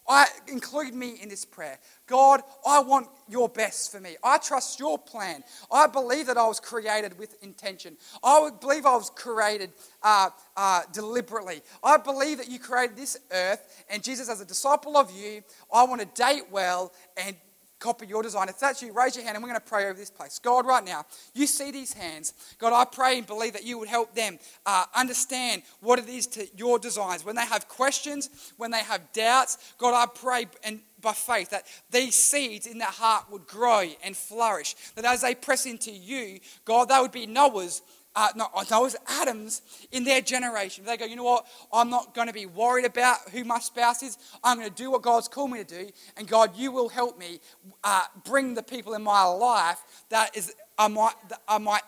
I 0.09 0.27
include 0.47 0.95
me 0.95 1.19
in 1.21 1.29
this 1.29 1.45
prayer. 1.45 1.79
God, 2.07 2.41
I 2.67 2.81
want 2.81 3.09
your 3.29 3.49
best 3.49 3.93
for 3.93 4.01
me. 4.01 4.17
I 4.25 4.39
trust 4.39 4.81
your 4.81 4.99
plan. 4.99 5.45
I 5.71 5.87
believe 5.87 6.27
that 6.27 6.39
I 6.39 6.47
was 6.47 6.61
created 6.61 7.19
with 7.19 7.43
intention. 7.43 7.97
I 8.25 8.51
believe 8.59 8.87
I 8.87 8.97
was 8.97 9.11
created 9.11 9.73
uh, 10.03 10.31
uh, 10.57 10.83
deliberately. 10.93 11.61
I 11.85 11.99
believe 11.99 12.39
that 12.39 12.49
you 12.51 12.59
created 12.59 12.97
this 12.97 13.19
earth, 13.31 13.85
and 13.91 14.03
Jesus, 14.03 14.31
as 14.31 14.41
a 14.41 14.47
disciple 14.47 14.97
of 14.97 15.11
you, 15.11 15.43
I 15.73 15.85
want 15.85 16.01
to 16.01 16.23
date 16.23 16.45
well 16.51 16.93
and 17.17 17.37
copy 17.79 18.07
your 18.07 18.23
design. 18.23 18.49
If 18.49 18.59
that's 18.59 18.83
you, 18.83 18.93
raise 18.93 19.17
your 19.17 19.25
hand 19.25 19.37
and 19.37 19.43
we're 19.43 19.51
going 19.51 19.61
to 19.61 19.67
pray 19.67 19.85
over 19.85 19.99
this 19.99 20.11
place. 20.11 20.39
God, 20.39 20.67
right 20.67 20.85
now, 20.85 21.05
you 21.35 21.47
see 21.47 21.71
these 21.71 21.93
hands. 21.93 22.35
God, 22.59 22.73
I 22.73 22.85
pray 22.85 23.19
and 23.19 23.27
believe 23.27 23.53
that 23.53 23.65
you 23.65 23.79
would 23.79 23.89
help 23.89 24.15
them 24.15 24.39
uh, 24.67 24.85
understand 24.95 25.63
what 25.81 25.99
it 25.99 26.09
is 26.09 26.27
to 26.29 26.47
your 26.57 26.79
designs. 26.79 27.25
When 27.25 27.37
they 27.37 27.47
have 27.47 27.69
questions, 27.69 28.53
when 28.57 28.71
they 28.71 28.83
have 28.83 29.13
doubts, 29.13 29.75
God, 29.79 29.95
I 29.95 30.07
pray 30.07 30.47
and 30.65 30.81
by 31.01 31.13
faith 31.13 31.51
that 31.51 31.65
these 31.91 32.15
seeds 32.15 32.67
in 32.67 32.79
their 32.79 32.89
heart 32.89 33.27
would 33.31 33.47
grow 33.47 33.85
and 34.03 34.17
flourish. 34.17 34.75
That 34.97 35.05
as 35.05 35.23
they 35.23 35.35
press 35.35 35.67
into 35.67 35.93
you, 35.93 36.41
God, 36.65 36.89
they 36.89 36.99
would 37.01 37.13
be 37.13 37.27
Noah's 37.27 37.83
uh, 38.19 38.33
no, 38.35 38.49
those 38.69 38.97
Adams 39.07 39.63
in 39.93 40.03
their 40.03 40.21
generation. 40.21 40.85
They 40.85 40.97
go, 40.97 41.05
you 41.05 41.15
know 41.15 41.23
what? 41.23 41.47
I'm 41.73 41.89
not 41.89 42.17
going 42.17 42.27
to 42.27 42.33
be 42.33 42.47
worried 42.47 42.85
about 42.85 43.19
who 43.31 43.45
my 43.45 43.61
spouse 43.61 44.03
is. 44.03 44.19
I'm 44.43 44.59
going 44.59 44.69
to 44.69 44.75
do 44.75 44.91
what 44.91 45.03
God's 45.03 45.29
called 45.29 45.53
me 45.53 45.63
to 45.63 45.85
do. 45.85 45.91
And 46.17 46.27
God, 46.27 46.57
you 46.57 46.73
will 46.73 46.89
help 46.89 47.17
me 47.17 47.39
uh, 47.85 48.03
bring 48.25 48.55
the 48.55 48.63
people 48.65 48.95
in 48.95 49.05
my 49.05 49.23
life 49.23 49.79
that 50.09 50.37
is, 50.37 50.53
I 50.77 50.89
might, 50.89 51.15
I 51.47 51.59
might 51.59 51.83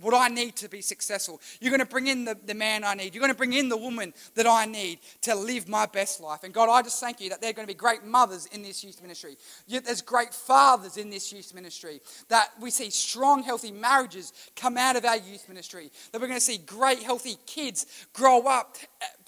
what 0.00 0.14
I 0.14 0.28
need 0.28 0.56
to 0.56 0.68
be 0.68 0.80
successful. 0.80 1.40
You're 1.60 1.70
going 1.70 1.80
to 1.80 1.86
bring 1.86 2.06
in 2.06 2.24
the, 2.24 2.36
the 2.46 2.54
man 2.54 2.84
I 2.84 2.94
need. 2.94 3.14
You're 3.14 3.20
going 3.20 3.32
to 3.32 3.36
bring 3.36 3.52
in 3.52 3.68
the 3.68 3.76
woman 3.76 4.12
that 4.34 4.46
I 4.46 4.64
need 4.64 5.00
to 5.22 5.34
live 5.34 5.68
my 5.68 5.86
best 5.86 6.20
life. 6.20 6.44
And 6.44 6.52
God, 6.52 6.68
I 6.68 6.82
just 6.82 7.00
thank 7.00 7.20
you 7.20 7.30
that 7.30 7.40
they're 7.40 7.52
going 7.52 7.66
to 7.66 7.72
be 7.72 7.78
great 7.78 8.04
mothers 8.04 8.46
in 8.46 8.62
this 8.62 8.84
youth 8.84 9.00
ministry. 9.02 9.36
There's 9.68 10.02
great 10.02 10.34
fathers 10.34 10.96
in 10.96 11.10
this 11.10 11.32
youth 11.32 11.54
ministry. 11.54 12.00
That 12.28 12.50
we 12.60 12.70
see 12.70 12.90
strong, 12.90 13.42
healthy 13.42 13.72
marriages 13.72 14.32
come 14.56 14.76
out 14.76 14.96
of 14.96 15.04
our 15.04 15.16
youth 15.16 15.48
ministry. 15.48 15.90
That 16.12 16.20
we're 16.20 16.28
going 16.28 16.38
to 16.38 16.44
see 16.44 16.58
great, 16.58 17.02
healthy 17.02 17.36
kids 17.46 18.06
grow 18.12 18.42
up 18.42 18.76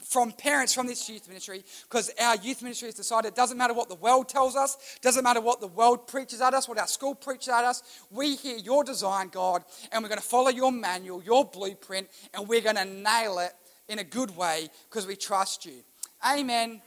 from 0.08 0.30
parents 0.32 0.72
from 0.72 0.86
this 0.86 1.08
youth 1.08 1.26
ministry 1.26 1.64
because 1.88 2.10
our 2.20 2.36
youth 2.36 2.62
ministry 2.62 2.86
has 2.86 2.94
decided 2.94 3.28
it 3.28 3.34
doesn't 3.34 3.58
matter 3.58 3.74
what 3.74 3.88
the 3.88 3.96
world 3.96 4.28
tells 4.28 4.54
us, 4.54 4.98
doesn't 5.02 5.24
matter 5.24 5.40
what 5.40 5.60
the 5.60 5.66
world 5.66 6.06
preaches 6.06 6.40
at 6.40 6.54
us, 6.54 6.68
what 6.68 6.78
our 6.78 6.86
school 6.86 7.14
preaches 7.14 7.48
at 7.48 7.64
us. 7.64 7.82
We 8.10 8.36
hear 8.36 8.56
your 8.56 8.84
design, 8.84 9.28
God, 9.28 9.64
and 9.90 10.02
we're 10.02 10.08
going 10.08 10.20
to 10.20 10.26
follow 10.26 10.50
your 10.50 10.70
manual, 10.70 11.22
your 11.22 11.44
blueprint, 11.44 12.08
and 12.34 12.46
we're 12.46 12.60
going 12.60 12.76
to 12.76 12.84
nail 12.84 13.38
it 13.40 13.52
in 13.88 13.98
a 13.98 14.04
good 14.04 14.36
way 14.36 14.68
because 14.88 15.06
we 15.06 15.16
trust 15.16 15.66
you. 15.66 15.82
Amen. 16.24 16.80